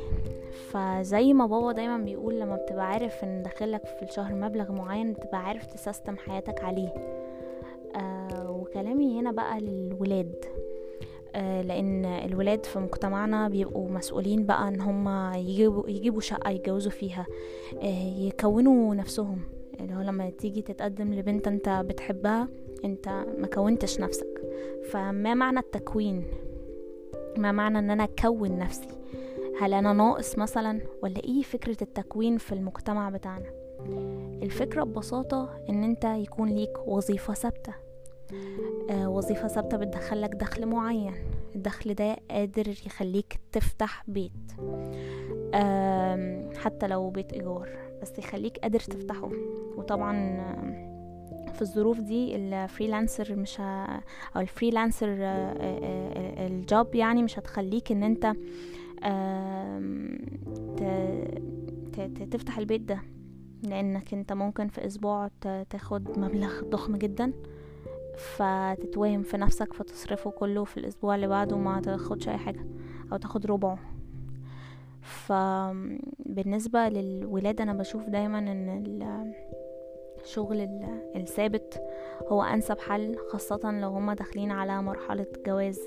فزي 0.70 1.34
ما 1.34 1.46
بابا 1.46 1.72
دايما 1.72 1.98
بيقول 1.98 2.40
لما 2.40 2.56
بتبقى 2.56 2.88
عارف 2.88 3.24
إن 3.24 3.44
دخلك 3.44 3.86
في 3.86 4.04
الشهر 4.04 4.36
مبلغ 4.36 4.72
معين 4.72 5.14
بتبقى 5.14 5.46
عارف 5.46 5.66
تسيستم 5.66 6.18
حياتك 6.18 6.64
عليه. 6.64 6.94
آه 7.96 8.52
وكلامي 8.52 9.20
هنا 9.20 9.32
بقى 9.32 9.60
للولاد. 9.60 10.46
آه 11.36 11.62
لأن 11.62 12.06
الولاد 12.06 12.66
في 12.66 12.80
مجتمعنا 12.80 13.50
بيبقوا 13.50 13.90
مسؤولين 13.90 14.46
بقى 14.46 14.68
إن 14.68 14.82
هم 14.82 15.34
يجيبوا, 15.34 15.90
يجيبوا 15.90 16.22
شقة 16.22 16.50
يتجوزوا 16.50 16.92
فيها. 16.92 17.26
آه 17.82 18.20
يكونوا 18.20 18.96
نفسهم. 18.96 19.40
اللي 19.80 19.96
هو 19.96 20.02
لما 20.02 20.30
تيجي 20.30 20.62
تتقدم 20.62 21.14
لبنت 21.14 21.48
انت 21.48 21.70
بتحبها 21.70 22.48
انت 22.86 23.10
ما 23.38 23.48
كونتش 23.48 24.00
نفسك. 24.00 24.42
فما 24.90 25.34
معنى 25.34 25.60
التكوين؟ 25.60 26.24
ما 27.38 27.52
معنى 27.52 27.80
إن 27.80 27.90
أنا 27.90 28.04
أكون 28.04 28.58
نفسي؟ 28.58 28.88
هل 29.62 29.74
أنا 29.74 29.94
ناقص 29.94 30.38
مثلا؟ 30.38 30.82
ولا 31.04 31.24
إيه 31.24 31.42
فكرة 31.42 31.78
التكوين 31.82 32.38
في 32.38 32.52
المجتمع 32.52 33.10
بتاعنا؟ 33.10 33.50
الفكرة 34.44 34.84
ببساطة 34.84 35.50
إن 35.70 35.84
أنت 35.84 36.06
يكون 36.06 36.50
ليك 36.50 36.88
وظيفة 36.88 37.34
ثابتة. 37.34 37.74
آه 38.90 39.10
وظيفة 39.10 39.48
ثابتة 39.48 39.78
بتدخلك 39.78 40.36
دخل 40.36 40.66
معين. 40.66 41.14
الدخل 41.56 41.94
ده 41.94 42.18
قادر 42.32 42.68
يخليك 42.68 43.40
تفتح 43.52 44.04
بيت. 44.08 44.52
آه 45.54 46.50
حتى 46.58 46.88
لو 46.88 47.10
بيت 47.10 47.34
إيجار 47.34 47.70
بس 48.02 48.20
يخليك 48.20 48.58
قادر 48.58 48.80
تفتحه. 48.80 49.30
وطبعا 49.78 50.16
في 51.52 51.62
الظروف 51.62 52.00
دي 52.00 52.36
ال 52.36 52.45
freelancer 52.45 53.36
مش 53.36 53.62
ه... 53.62 53.64
أو 54.36 54.42
ال 54.42 54.48
freelancer 54.48 55.08
آه، 55.10 55.56
آه، 55.60 56.48
ال 56.48 56.60
job 56.60 56.96
يعني 56.96 57.24
مش 57.24 57.40
هتخليك 57.40 57.92
إن 57.92 58.04
أنت 58.04 58.34
تفتح 62.32 62.58
البيت 62.58 62.82
ده. 62.82 63.02
لأنك 63.64 64.14
أنت 64.14 64.34
ممكن 64.34 64.68
في 64.68 64.86
أسبوع 64.86 65.30
تاخد 65.70 66.20
مبلغ 66.20 66.62
ضخم 66.64 66.96
جدا 66.96 67.34
فتتوهم 68.18 69.24
في 69.24 69.38
نفسك 69.38 69.74
فتصرفه 69.74 70.32
كله 70.32 70.64
في 70.64 70.78
الأسبوع 70.78 71.16
اللي 71.16 71.28
بعده 71.28 71.58
ما 71.58 71.82
تاخدش 71.82 72.30
أي 72.30 72.38
حاجة 72.38 72.66
أو 73.12 73.18
تاخد 73.18 73.46
ربعه. 73.46 73.80
فبالنسبة 75.02 76.90
للولاد 76.90 77.62
أنا 77.62 77.74
بشوف 77.74 78.10
دايما 78.10 78.40
إن 78.40 78.84
الشغل 80.24 80.70
الثابت 81.16 81.82
هو 82.28 82.44
أنسب 82.44 82.80
حل 82.80 83.18
خاصة 83.30 83.72
لو 83.72 83.90
هما 83.90 84.14
داخلين 84.14 84.52
على 84.52 84.82
مرحلة 84.82 85.26
جواز 85.46 85.80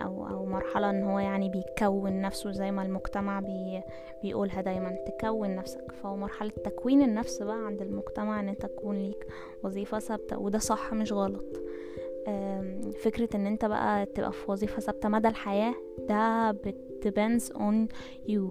أو 0.00 0.26
أو 0.28 0.46
مرحلة 0.46 0.90
إن 0.90 1.02
هو 1.02 1.18
يعني 1.18 1.48
بيكون 1.48 2.20
نفسه 2.20 2.50
زي 2.50 2.70
ما 2.70 2.82
المجتمع 2.82 3.40
بي 3.40 3.82
بيقولها 4.22 4.60
دايما 4.60 4.96
تكون 5.06 5.56
نفسك. 5.56 5.92
فهو 5.92 6.16
مرحلة 6.16 6.50
تكوين 6.64 7.02
النفس 7.02 7.42
بقى 7.42 7.66
عند 7.66 7.82
المجتمع 7.82 8.40
إن 8.40 8.48
أنت 8.48 8.66
تكون 8.66 8.96
ليك 8.96 9.26
وظيفة 9.62 9.98
ثابتة 9.98 10.38
وده 10.38 10.58
صح 10.58 10.92
مش 10.92 11.12
غلط. 11.12 11.60
فكرة 13.02 13.28
إن 13.34 13.46
أنت 13.46 13.64
بقى 13.64 14.06
تبقى 14.06 14.32
في 14.32 14.50
وظيفة 14.50 14.80
ثابتة 14.80 15.08
مدى 15.08 15.28
الحياة 15.28 15.74
ده 15.98 16.52
depends 17.04 17.44
on 17.56 17.88
you. 18.28 18.42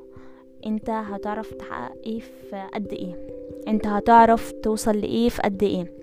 أنت 0.65 0.89
هتعرف 0.89 1.53
تحقق 1.53 1.95
إيه 2.05 2.19
في 2.19 2.67
قد 2.73 2.93
إيه. 2.93 3.38
انت 3.67 3.87
هتعرف 3.87 4.51
توصل 4.51 4.97
لإيه 4.97 5.29
في 5.29 5.41
قد 5.41 5.63
إيه. 5.63 5.93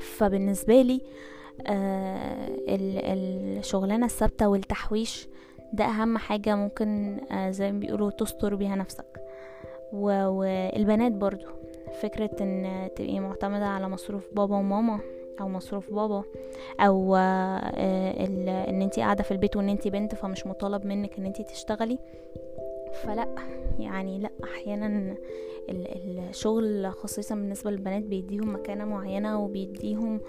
فبالنسبة 0.00 0.82
لي 0.82 1.00
آه 1.66 2.48
الشغلانة 2.68 4.06
الثابتة 4.06 4.48
والتحويش 4.48 5.28
ده 5.72 5.84
أهم 5.84 6.18
حاجة 6.18 6.56
ممكن 6.56 7.20
آه 7.32 7.50
زي 7.50 7.72
ما 7.72 7.78
بيقولوا 7.78 8.10
تستر 8.10 8.54
بيها 8.54 8.76
نفسك. 8.76 9.20
والبنات 9.92 11.12
برضو. 11.12 11.46
فكرة 12.02 12.30
إن 12.40 12.88
تبقي 12.96 13.20
معتمدة 13.20 13.66
على 13.66 13.88
مصروف 13.88 14.24
بابا 14.32 14.56
وماما 14.56 15.00
أو 15.40 15.48
مصروف 15.48 15.90
بابا 15.90 16.22
أو 16.80 17.16
آه 17.16 18.24
إن 18.24 18.82
أنتي 18.82 19.00
قاعدة 19.00 19.22
في 19.22 19.30
البيت 19.30 19.56
وإن 19.56 19.68
أنتي 19.68 19.90
بنت 19.90 20.14
فمش 20.14 20.46
مطالب 20.46 20.86
منك 20.86 21.18
إن 21.18 21.26
أنتي 21.26 21.42
تشتغلي. 21.42 21.98
فلا 23.02 23.34
يعني 23.78 24.18
لا 24.18 24.30
أحيانا 24.44 25.16
الشغل 25.70 26.90
خصيصا 26.92 27.34
بالنسبة 27.34 27.70
للبنات 27.70 28.02
بيديهم 28.02 28.54
مكانة 28.54 28.84
معينة 28.84 29.40
وبيديهم 29.40 30.20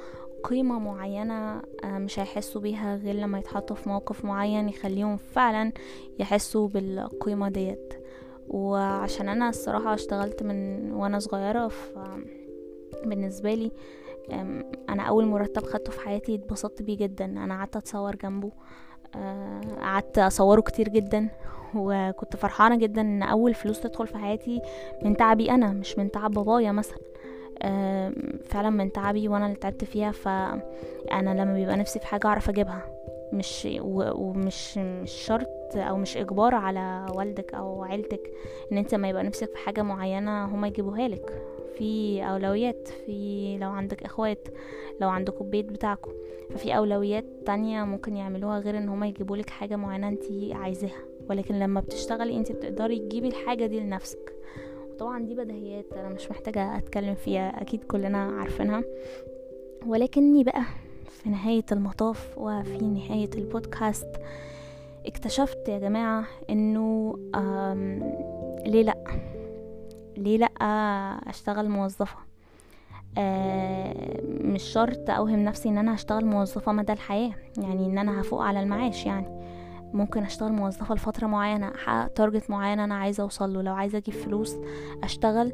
قيمة 0.43 0.79
معينة 0.79 1.61
آه، 1.83 1.97
مش 1.97 2.19
هيحسوا 2.19 2.61
بيها 2.61 2.95
غير 2.95 3.15
لما 3.15 3.39
يتحطوا 3.39 3.75
في 3.75 3.89
موقف 3.89 4.25
معين 4.25 4.69
يخليهم 4.69 5.17
فعلا 5.17 5.71
يحسوا 6.19 6.67
بالقيمة 6.67 7.49
ديت. 7.49 7.93
وعشان 8.47 9.29
أنا 9.29 9.49
الصراحة 9.49 9.93
اشتغلت 9.93 10.43
من 10.43 10.91
وأنا 10.91 11.19
صغيرة 11.19 11.67
ف 11.67 11.97
بالنسبة 13.05 13.53
لي 13.53 13.71
أنا 14.89 15.03
أول 15.03 15.25
مرتب 15.25 15.63
خدته 15.63 15.91
في 15.91 15.99
حياتي 15.99 16.35
اتبسطت 16.35 16.81
بيه 16.81 16.97
جدا 16.97 17.25
أنا 17.25 17.57
قعدت 17.57 17.75
أتصور 17.75 18.15
جنبه. 18.15 18.51
قعدت 19.81 20.17
أصوره 20.19 20.61
كتير 20.61 20.89
جدا 20.89 21.27
وكنت 21.75 22.35
فرحانة 22.35 22.75
جدا 22.75 23.01
إن 23.01 23.23
أول 23.23 23.53
فلوس 23.53 23.79
تدخل 23.81 24.07
في 24.07 24.17
حياتي 24.17 24.61
من 25.01 25.17
تعبي 25.17 25.51
أنا 25.51 25.67
مش 25.67 25.97
من 25.97 26.11
تعب 26.11 26.31
بابايا 26.31 26.71
مثلا. 26.71 26.97
فعلا 28.45 28.69
من 28.69 28.91
تعبي 28.91 29.27
وأنا 29.27 29.45
اللي 29.45 29.57
تعبت 29.57 29.83
فيها 29.83 30.11
فأنا 30.11 30.61
لما 31.41 31.53
بيبقى 31.53 31.77
نفسي 31.77 31.99
في 31.99 32.07
حاجة 32.07 32.27
أعرف 32.27 32.49
أجيبها. 32.49 32.81
مش 33.33 33.67
ومش 33.81 34.77
مش 34.77 35.11
شرط 35.11 35.47
أو 35.75 35.97
مش 35.97 36.17
إجبار 36.17 36.55
على 36.55 37.05
والدك 37.15 37.53
أو 37.53 37.83
عيلتك 37.83 38.31
إن 38.71 38.77
أنت 38.77 38.95
ما 38.95 39.09
يبقى 39.09 39.23
نفسك 39.23 39.49
في 39.49 39.57
حاجة 39.57 39.81
معينة 39.81 40.45
هما 40.45 40.67
يجيبوها 40.67 41.07
لك. 41.07 41.41
في 41.77 42.21
أولويات 42.23 42.87
في 43.05 43.57
لو 43.61 43.69
عندك 43.69 44.03
إخوات 44.03 44.47
لو 45.01 45.09
عندكم 45.09 45.49
بيت 45.49 45.65
بتاعكم 45.65 46.11
ففي 46.49 46.77
أولويات 46.77 47.25
تانية 47.45 47.83
ممكن 47.83 48.15
يعملوها 48.15 48.59
غير 48.59 48.77
إن 48.77 48.89
هما 48.89 49.07
يجيبولك 49.07 49.49
حاجة 49.49 49.75
معينة 49.75 50.07
انت 50.07 50.23
عايزاها. 50.51 51.01
ولكن 51.29 51.59
لما 51.59 51.79
بتشتغلي 51.81 52.37
انت 52.37 52.51
بتقدري 52.51 52.99
تجيبي 52.99 53.27
الحاجة 53.27 53.65
دي 53.65 53.79
لنفسك. 53.79 54.33
وطبعا 54.91 55.25
دي 55.25 55.35
بديهيات 55.35 55.93
أنا 55.93 56.09
مش 56.09 56.31
محتاجة 56.31 56.77
أتكلم 56.77 57.15
فيها 57.15 57.61
أكيد 57.61 57.83
كلنا 57.83 58.17
عارفينها. 58.17 58.83
ولكني 59.87 60.43
بقى 60.43 60.61
في 61.09 61.29
نهاية 61.29 61.65
المطاف 61.71 62.37
وفي 62.37 62.85
نهاية 62.85 63.29
البودكاست 63.35 64.07
اكتشفت 65.05 65.69
يا 65.69 65.79
جماعة 65.79 66.25
إنه 66.49 67.15
ليه 68.65 68.83
لأ؟ 68.83 68.95
ليه 70.17 70.37
لأ 70.37 70.47
أشتغل 71.29 71.69
موظفة؟ 71.69 72.17
آه 73.17 74.21
مش 74.41 74.63
شرط 74.63 75.09
أوهم 75.09 75.39
نفسي 75.39 75.69
إن 75.69 75.77
أنا 75.77 75.95
هشتغل 75.95 76.25
موظفة 76.25 76.71
مدى 76.71 76.93
الحياة 76.93 77.31
يعني 77.57 77.85
إن 77.85 77.97
أنا 77.97 78.21
هفوق 78.21 78.41
على 78.41 78.59
المعاش 78.59 79.05
يعني. 79.05 79.45
ممكن 79.93 80.23
أشتغل 80.23 80.51
موظفة 80.51 80.95
لفترة 80.95 81.27
معينة 81.27 81.71
أحقق 81.75 82.07
تارجت 82.07 82.49
معين 82.49 82.79
أنا 82.79 82.95
عايزة 82.95 83.23
اوصله 83.23 83.61
لو 83.61 83.73
عايزة 83.73 83.97
أجيب 83.97 84.13
فلوس 84.13 84.55
أشتغل 85.03 85.53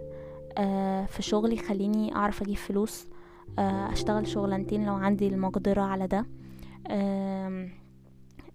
آه 0.58 1.06
في 1.06 1.22
شغلي 1.22 1.58
خليني 1.58 2.16
أعرف 2.16 2.42
أجيب 2.42 2.56
فلوس 2.58 3.08
آه 3.60 3.92
أشتغل 3.92 4.28
شغلانتين 4.28 4.86
لو 4.86 4.94
عندي 4.94 5.28
المقدرة 5.28 5.82
على 5.82 6.08
ده. 6.08 6.26
آه 6.88 7.70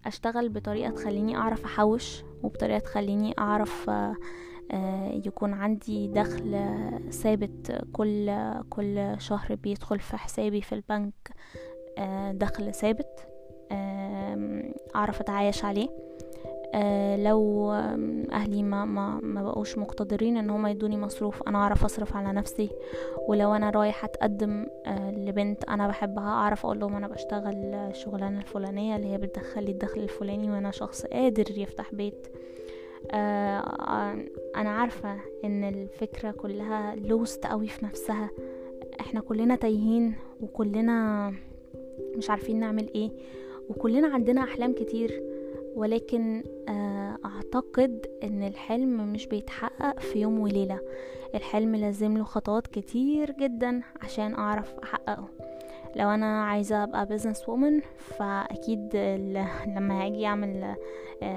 أشتغل 0.06 0.48
بطريقة 0.48 0.90
تخليني 0.90 1.36
أعرف 1.36 1.64
أحوش 1.64 2.22
وبطريقة 2.42 2.78
تخليني 2.78 3.34
أعرف 3.38 3.90
آه 3.90 4.14
يكون 5.26 5.52
عندي 5.52 6.08
دخل 6.08 6.58
ثابت 7.10 7.84
كل 7.92 8.32
كل 8.70 9.14
شهر 9.18 9.54
بيدخل 9.54 10.00
في 10.00 10.16
حسابي 10.16 10.60
في 10.60 10.74
البنك 10.74 11.30
دخل 12.32 12.74
ثابت 12.74 13.26
أعرف 14.94 15.20
أتعايش 15.20 15.64
عليه. 15.64 15.88
لو 17.16 17.72
أهلي 18.32 18.62
ما 18.62 18.84
ما 18.84 19.20
ما 19.22 19.42
بقوش 19.42 19.78
مقتدرين 19.78 20.36
إن 20.36 20.50
هم 20.50 20.66
يدوني 20.66 20.96
مصروف 20.96 21.42
أنا 21.48 21.58
أعرف 21.58 21.84
أصرف 21.84 22.16
على 22.16 22.32
نفسي. 22.32 22.70
ولو 23.28 23.54
أنا 23.54 23.70
رايحه 23.70 24.04
أتقدم 24.04 24.66
لبنت 25.16 25.64
أنا 25.64 25.88
بحبها 25.88 26.28
أعرف 26.28 26.66
أقول 26.66 26.80
لهم 26.80 26.96
أنا 26.96 27.08
بشتغل 27.08 27.74
الشغلانه 27.74 28.38
الفلانية 28.38 28.96
اللي 28.96 29.08
هي 29.08 29.18
بتدخلي 29.18 29.70
الدخل 29.70 30.00
الفلاني 30.00 30.50
وأنا 30.50 30.70
شخص 30.70 31.06
قادر 31.06 31.58
يفتح 31.58 31.94
بيت. 31.94 32.26
أنا 34.56 34.70
عارفة 34.70 35.16
إن 35.44 35.64
الفكرة 35.64 36.30
كلها 36.30 36.94
لوست 36.96 37.46
قوي 37.46 37.68
في 37.68 37.84
نفسها. 37.84 38.30
إحنا 39.00 39.20
كلنا 39.20 39.56
تايهين 39.56 40.14
وكلنا 40.40 41.32
مش 42.16 42.30
عارفين 42.30 42.60
نعمل 42.60 42.90
إيه 42.94 43.10
وكلنا 43.70 44.08
عندنا 44.08 44.42
أحلام 44.42 44.72
كتير. 44.72 45.22
ولكن 45.74 46.42
أعتقد 47.24 48.06
إن 48.22 48.42
الحلم 48.42 49.12
مش 49.12 49.26
بيتحقق 49.26 50.00
في 50.00 50.20
يوم 50.20 50.38
وليلة. 50.38 50.80
الحلم 51.34 51.76
لازم 51.76 52.16
له 52.16 52.24
خطوات 52.24 52.66
كتير 52.66 53.30
جدا 53.30 53.82
عشان 54.02 54.34
أعرف 54.34 54.74
أحققه. 54.82 55.28
لو 55.96 56.08
أنا 56.08 56.44
عايزة 56.44 56.82
أبقى 56.82 57.06
business 57.06 57.48
woman 57.48 57.80
فأكيد 57.98 58.96
لما 59.76 60.04
هاجي 60.04 60.26
أعمل 60.26 60.74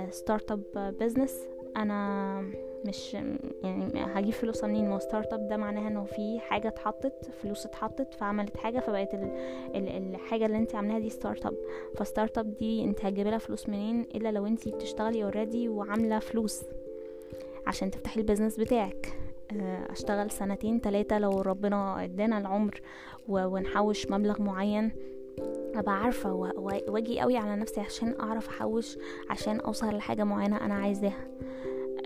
startup 0.10 0.64
business 1.00 1.48
أنا 1.78 2.42
مش 2.86 3.14
يعني 3.14 3.90
هجيب 3.96 4.34
فلوس 4.34 4.64
منين 4.64 4.90
ما 4.90 5.00
startup 5.00 5.48
ده 5.48 5.58
معناها 5.58 5.88
إنه 5.88 6.04
في 6.04 6.40
حاجة 6.40 6.68
اتحطت 6.68 7.30
فلوس 7.42 7.66
اتحطت 7.66 8.14
فعملت 8.14 8.58
حاجة 8.58 8.80
فبقت 8.80 9.14
ال 9.14 9.32
ال 9.76 9.90
الحاجة 10.16 10.46
اللي 10.46 10.58
أنت 10.58 10.76
عاملاها 10.76 11.00
دي 11.00 11.10
startup 11.10 11.46
ف 11.46 11.54
startup 11.98 12.58
دي 12.58 12.84
أنت 12.84 13.06
هتجيبي 13.06 13.30
لها 13.30 13.38
فلوس 13.38 13.70
منين؟ 13.70 14.02
إلا 14.16 14.32
لو 14.32 14.46
أنت 14.46 14.68
بتشتغلي 14.70 15.24
already 15.24 15.70
وعاملة 15.70 16.20
فلوس 16.20 16.64
عشان 17.68 17.92
تفتحي 17.92 18.20
ال 18.20 18.24
business 18.24 18.60
بتاعك. 18.60 19.14
أشتغل 19.90 20.32
سنتين 20.32 20.82
تلاتة 20.82 21.18
لو 21.18 21.42
ربنا 21.42 22.04
ادانا 22.04 22.38
العمر 22.38 22.82
ونحوش 23.28 24.08
مبلغ 24.12 24.42
معين. 24.42 24.92
أبقى 25.76 26.04
عارفة 26.04 26.34
وأجي 26.88 27.20
قوي 27.20 27.38
على 27.38 27.56
نفسي 27.56 27.82
عشان 27.82 28.16
أعرف 28.20 28.48
أحوش 28.48 28.98
عشان 29.30 29.60
أوصل 29.60 29.96
لحاجة 29.96 30.24
معينة 30.24 30.66
أنا 30.66 30.74
عايزاها. 30.74 31.28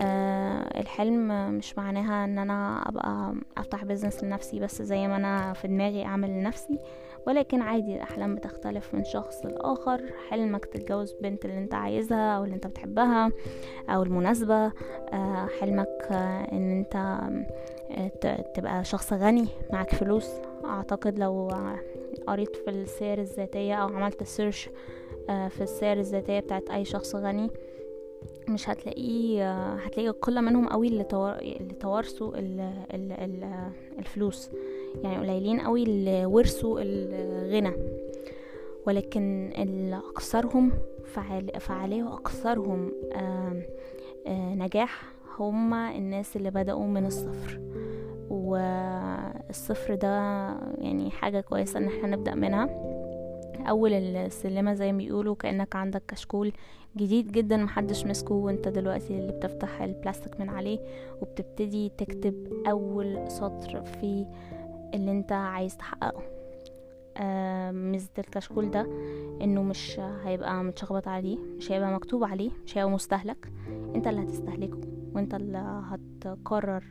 أه 0.01 0.79
الحلم 0.79 1.51
مش 1.51 1.77
معناها 1.77 2.25
إن 2.25 2.37
أنا 2.39 2.89
أبقى 2.89 3.35
أفتح 3.57 3.83
business 3.83 4.23
لنفسي 4.23 4.59
بس 4.59 4.81
زي 4.81 5.07
ما 5.07 5.15
أنا 5.15 5.53
في 5.53 5.67
دماغي 5.67 6.05
أعمل 6.05 6.29
لنفسي. 6.29 6.79
ولكن 7.27 7.61
عادي 7.61 7.95
الأحلام 7.95 8.35
بتختلف 8.35 8.93
من 8.95 9.03
شخص 9.03 9.45
لآخر. 9.45 10.01
حلمك 10.29 10.65
تتجوز 10.65 11.13
بنت 11.21 11.45
اللي 11.45 11.57
أنت 11.57 11.73
عايزها 11.73 12.37
أو 12.37 12.43
اللي 12.43 12.55
أنت 12.55 12.67
بتحبها 12.67 13.31
أو 13.89 14.03
المناسبة. 14.03 14.65
أه 14.65 15.47
حلمك 15.59 16.07
إن 16.51 16.85
أنت 17.97 18.45
تبقى 18.55 18.83
شخص 18.83 19.13
غني 19.13 19.47
معك 19.73 19.95
فلوس. 19.95 20.29
أعتقد 20.65 21.19
لو 21.19 21.51
قريت 22.27 22.55
في 22.55 22.69
السير 22.69 23.19
الذاتية 23.21 23.75
أو 23.75 23.87
عملت 23.87 24.23
سيرش 24.23 24.69
في 25.27 25.61
السير 25.61 25.99
الذاتية 25.99 26.39
بتاعت 26.39 26.69
أي 26.69 26.85
شخص 26.85 27.15
غني 27.15 27.49
مش 28.49 28.69
هتلاقيه 28.69 29.73
هتلاقي 29.73 30.09
قلة 30.09 30.41
منهم 30.41 30.67
قوي 30.69 30.87
اللي, 30.87 31.03
توارثوا 31.79 32.37
ال... 32.37 32.59
ال... 32.93 33.11
ال... 33.11 33.49
الفلوس. 33.99 34.49
يعني 35.03 35.17
قليلين 35.17 35.59
قوي 35.59 35.83
اللي 35.83 36.25
ورثوا 36.25 36.79
الغنى. 36.81 37.73
ولكن 38.87 39.51
أكثرهم 40.09 40.71
فعال... 41.05 41.59
فعالية 41.59 42.03
وأكثرهم 42.03 42.91
آ... 43.13 43.19
آ... 44.27 44.31
نجاح 44.55 45.13
هما 45.39 45.95
الناس 45.95 46.35
اللي 46.35 46.51
بدأوا 46.51 46.85
من 46.85 47.05
الصفر. 47.05 47.59
والصفر 48.29 49.95
ده 49.95 50.07
يعني 50.77 51.11
حاجة 51.11 51.41
كويسة 51.41 51.79
إن 51.79 51.87
إحنا 51.87 52.07
نبدأ 52.07 52.35
منها. 52.35 52.69
أول 53.69 53.93
السلمة 53.93 54.73
زي 54.73 54.91
ما 54.91 54.97
بيقولوا 54.97 55.35
كأنك 55.35 55.75
عندك 55.75 56.03
كشكول 56.07 56.51
جديد 56.97 57.31
جدا 57.31 57.57
محدش 57.57 58.05
مسكه 58.05 58.35
وأنت 58.35 58.67
دلوقتي 58.67 59.19
اللي 59.19 59.31
بتفتح 59.31 59.81
البلاستيك 59.81 60.39
من 60.39 60.49
عليه 60.49 60.79
وبتبتدي 61.21 61.89
تكتب 61.97 62.63
أول 62.67 63.31
سطر 63.31 63.81
في 63.83 64.25
اللي 64.93 65.11
أنت 65.11 65.31
عايز 65.31 65.77
تحققه. 65.77 66.21
ميزة 67.71 68.09
الكشكول 68.19 68.71
ده 68.71 68.81
إنه 69.41 69.63
مش 69.63 69.99
هيبقى 69.99 70.63
متشخبط 70.63 71.07
عليه 71.07 71.37
مش 71.57 71.71
هيبقى 71.71 71.91
مكتوب 71.93 72.23
عليه 72.23 72.51
مش 72.65 72.77
هيبقى 72.77 72.91
مستهلك. 72.91 73.51
أنت 73.95 74.07
اللي 74.07 74.21
هتستهلكه 74.21 74.79
وأنت 75.15 75.33
اللي 75.35 75.57
هتقرر 75.89 76.83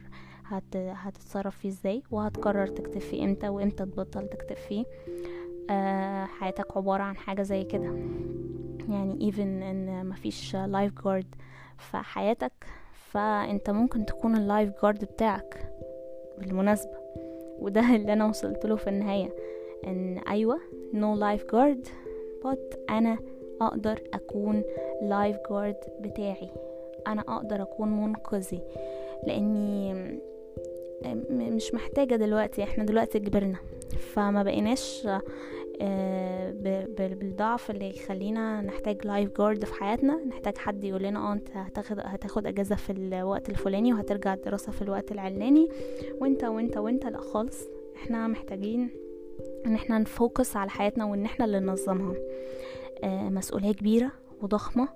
هت... 0.44 0.76
هتتصرف 0.76 1.56
فيه 1.56 1.68
إزاي 1.68 2.02
وهتقرر 2.10 2.66
تكتب 2.66 2.98
فيه 3.00 3.24
إمتى 3.24 3.48
وإمتى 3.48 3.84
تبطل 3.84 4.28
تكتب 4.28 4.56
فيه. 4.56 4.84
حياتك 6.38 6.76
عبارة 6.76 7.02
عن 7.02 7.16
حاجة 7.16 7.42
زي 7.42 7.64
كده. 7.64 7.94
يعني 8.88 9.30
even 9.32 9.40
إن 9.40 10.06
مفيش 10.06 10.56
life 10.56 11.04
guard 11.04 11.34
في 11.78 11.96
حياتك 11.96 12.52
فأنت 13.10 13.70
ممكن 13.70 14.06
تكون 14.06 14.36
ال 14.36 14.45
life 14.45 14.82
guard 14.82 15.04
بتاعك 15.04 15.72
بالمناسبة. 16.38 17.02
وده 17.58 17.80
اللي 17.96 18.12
أنا 18.12 18.26
وصلت 18.26 18.66
له 18.66 18.76
في 18.76 18.90
النهاية 18.90 19.34
إن 19.86 20.18
أيوه 20.18 20.58
no 20.92 21.18
life 21.20 21.42
guard 21.52 21.88
but 22.44 22.90
أنا 22.90 23.18
أقدر 23.60 24.02
أكون 24.14 24.62
life 25.02 25.36
guard 25.50 25.76
بتاعي. 26.00 26.50
أنا 27.06 27.20
أقدر 27.20 27.62
أكون 27.62 27.88
منقذي 27.88 28.60
لأني 29.26 29.94
مش 31.30 31.74
محتاجة 31.74 32.16
دلوقتي 32.16 32.62
إحنا 32.62 32.84
دلوقتي 32.84 33.20
كبرنا. 33.20 33.58
فما 33.96 34.42
بقيناش 34.42 35.08
بالضعف 36.98 37.70
اللي 37.70 37.90
يخلينا 37.90 38.60
نحتاج 38.60 39.06
life 39.06 39.38
guard 39.38 39.64
في 39.64 39.74
حياتنا 39.74 40.24
نحتاج 40.24 40.58
حد 40.58 40.84
يقول 40.84 41.02
لنا 41.02 41.18
آه 41.30 41.32
انت 41.32 41.48
هتاخد 41.54 42.00
هتاخد 42.00 42.46
اجازة 42.46 42.76
في 42.76 42.92
الوقت 42.92 43.50
الفلاني 43.50 43.92
وهترجع 43.92 44.34
الدراسة 44.34 44.72
في 44.72 44.82
الوقت 44.82 45.12
العلاني. 45.12 45.68
وانت 46.20 46.44
وانت 46.44 46.76
وانت 46.76 47.06
لا 47.06 47.18
خالص. 47.20 47.58
إحنا 47.96 48.26
محتاجين 48.26 48.90
إن 49.66 49.74
إحنا 49.74 49.98
نفوكس 49.98 50.56
على 50.56 50.70
حياتنا 50.70 51.04
وإن 51.04 51.24
إحنا 51.24 51.44
اللي 51.44 51.60
ننظمها. 51.60 52.14
مسؤولية 53.04 53.72
كبيرة 53.72 54.12
وضخمة 54.42 54.88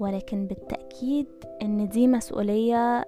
ولكن 0.00 0.46
بالتأكيد 0.46 1.26
إن 1.62 1.88
دي 1.88 2.06
مسؤولية 2.08 3.04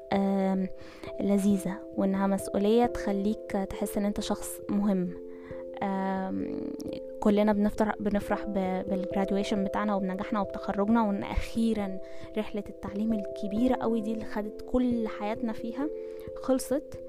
لذيذة 1.21 1.77
وإنها 1.97 2.27
مسؤولية 2.27 2.87
تخليك 2.87 3.51
تحس 3.71 3.99
إن 3.99 4.05
أنت 4.05 4.21
شخص 4.21 4.61
مهم. 4.69 5.11
كلنا 7.21 7.53
بنفرح 7.53 7.95
بنفرح 8.01 8.45
بالجراديويشن 8.89 9.65
بتاعنا 9.65 9.95
وبنجاحنا 9.95 10.41
وبتخرجنا 10.41 11.03
وإن 11.09 11.23
أخيرا 11.23 11.99
رحلة 12.39 12.65
التعليم 12.69 13.13
الكبيرة 13.13 13.75
قوي 13.75 14.01
دي 14.01 14.13
اللي 14.13 14.25
خدت 14.25 14.63
كل 14.73 15.09
حياتنا 15.09 15.53
فيها 15.53 15.89
خلصت. 16.43 17.01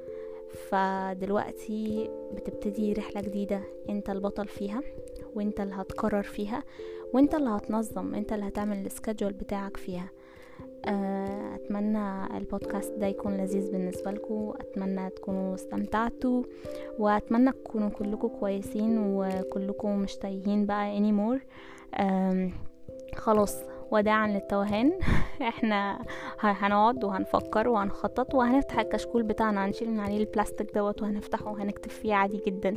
فدلوقتي 0.69 2.09
بتبتدي 2.33 2.93
رحلة 2.93 3.21
جديدة 3.21 3.61
أنت 3.89 4.09
البطل 4.09 4.47
فيها 4.47 4.81
وأنت 5.35 5.59
اللي 5.59 5.73
هتقرر 5.75 6.23
فيها. 6.23 6.63
وانت 7.13 7.35
اللي 7.35 7.49
هتنظم 7.49 8.15
انت 8.15 8.33
اللي 8.33 8.47
هتعمل 8.47 8.85
السكادجول 8.85 9.33
بتاعك 9.33 9.77
فيها. 9.77 10.09
آه، 10.85 11.55
أتمنى 11.55 12.37
البودكاست 12.37 12.93
ده 12.93 13.07
يكون 13.07 13.37
لذيذ 13.37 13.71
بالنسبة 13.71 14.11
لكم. 14.11 14.53
أتمنى 14.59 15.09
تكونوا 15.09 15.55
استمتعتوا 15.55 16.43
وأتمنى 16.99 17.51
تكونوا 17.51 17.89
كلكم 17.89 18.27
كويسين 18.27 18.97
وكلكم 18.99 19.99
مش 19.99 20.15
تايهين 20.15 20.65
بقى 20.65 20.99
anymore. 20.99 21.39
خلاص. 23.15 23.55
وداعا 23.91 24.27
للتوهان. 24.27 24.91
إحنا 25.41 26.05
هنقعد 26.39 27.03
وهنفكر 27.03 27.67
وهنخطط 27.69 28.35
وهنفتح 28.35 28.79
الكشكول 28.79 29.23
بتاعنا 29.23 29.65
هنشيل 29.65 29.91
من 29.91 29.99
عليه 29.99 30.17
البلاستيك 30.17 30.75
دوت 30.75 31.01
وهنفتحه 31.01 31.51
وهنكتب 31.51 31.89
فيه 31.89 32.13
عادي 32.13 32.41
جدا. 32.47 32.75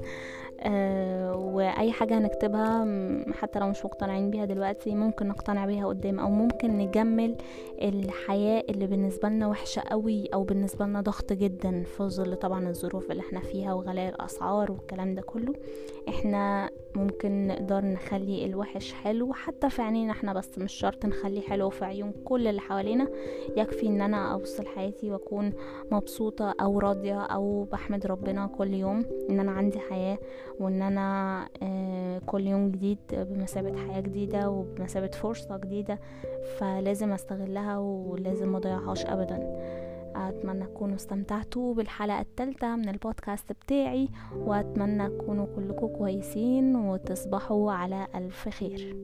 آه 0.61 1.37
وأي 1.37 1.93
حاجة 1.93 2.19
هنكتبها 2.19 2.87
حتى 3.33 3.59
لو 3.59 3.69
مش 3.69 3.85
مقتنعين 3.85 4.31
بيها 4.31 4.45
دلوقتي 4.45 4.95
ممكن 4.95 5.29
نقتنع 5.29 5.67
بيها 5.67 5.87
قدام 5.87 6.19
أو 6.21 6.31
ممكن 6.31 6.79
نجمل 6.79 7.37
الحياة 7.83 8.65
اللي 8.69 8.87
بالنسبة 8.87 9.29
لنا 9.29 9.47
وحشة 9.47 9.81
قوي 9.81 10.27
أو 10.35 10.43
بالنسبة 10.45 10.85
لنا 10.87 11.01
ضغط 11.01 11.33
جدا 11.33 11.83
في 11.83 12.03
ظل 12.03 12.37
طبعا 12.37 12.69
الظروف 12.69 13.11
اللي 13.11 13.21
إحنا 13.21 13.41
فيها 13.41 13.75
وغلاء 13.75 14.09
الأسعار 14.09 14.73
والكلام 14.73 15.15
ده 15.15 15.23
كله. 15.23 15.55
إحنا 16.09 16.71
ممكن 16.97 17.47
نقدر 17.47 17.85
نخلي 17.85 18.45
الوحش 18.45 18.93
حلو 18.93 19.33
حتى 19.33 19.71
في 19.71 19.83
عينينا 19.83 20.13
إحنا 20.13 20.33
بس 20.33 20.59
مش 20.59 20.73
شرط 20.73 21.07
نخليه 21.07 21.41
حلو 21.41 21.71
في 21.71 21.85
عيون 21.85 22.13
كل 22.25 22.49
اللي 22.49 22.61
حوالينا. 22.61 23.09
يكفي 23.57 23.87
إن 23.87 24.01
أنا 24.01 24.35
ابص 24.35 24.61
لحياتي 24.61 25.11
وأكون 25.11 25.53
مبسوطة 25.91 26.55
أو 26.61 26.79
راضية 26.79 27.21
أو 27.21 27.65
بحمد 27.65 28.07
ربنا 28.07 28.47
كل 28.47 28.75
يوم 28.75 29.05
إن 29.31 29.41
أنا 29.41 29.53
عندي 29.53 29.79
حياة 29.79 30.19
وإن 30.61 30.83
أنا 30.83 31.49
آه، 31.63 32.19
كل 32.27 32.47
يوم 32.47 32.71
جديد 32.71 32.99
بمثابة 33.13 33.77
حياة 33.77 34.01
جديدة 34.01 34.51
وبمثابة 34.51 35.11
فرصة 35.11 35.57
جديدة. 35.57 35.99
فلازم 36.59 37.13
أستغلها 37.13 37.79
ولازم 37.79 38.53
مضيعهاش 38.53 39.07
ابدا. 39.07 39.39
أتمنى 40.17 40.65
تكونوا 40.65 40.97
استمتعتوا 40.97 41.75
بالحلقة 41.75 42.21
الثالثة 42.21 42.77
من 42.77 42.89
البودكاست 42.89 43.53
بتاعي 43.53 44.09
وأتمنى 44.37 45.09
تكونوا 45.09 45.47
كلكم 45.57 45.87
كويسين 45.87 46.77
وتصبحوا 46.77 47.73
على 47.73 48.07
ألف 48.15 48.49
خير. 48.49 48.97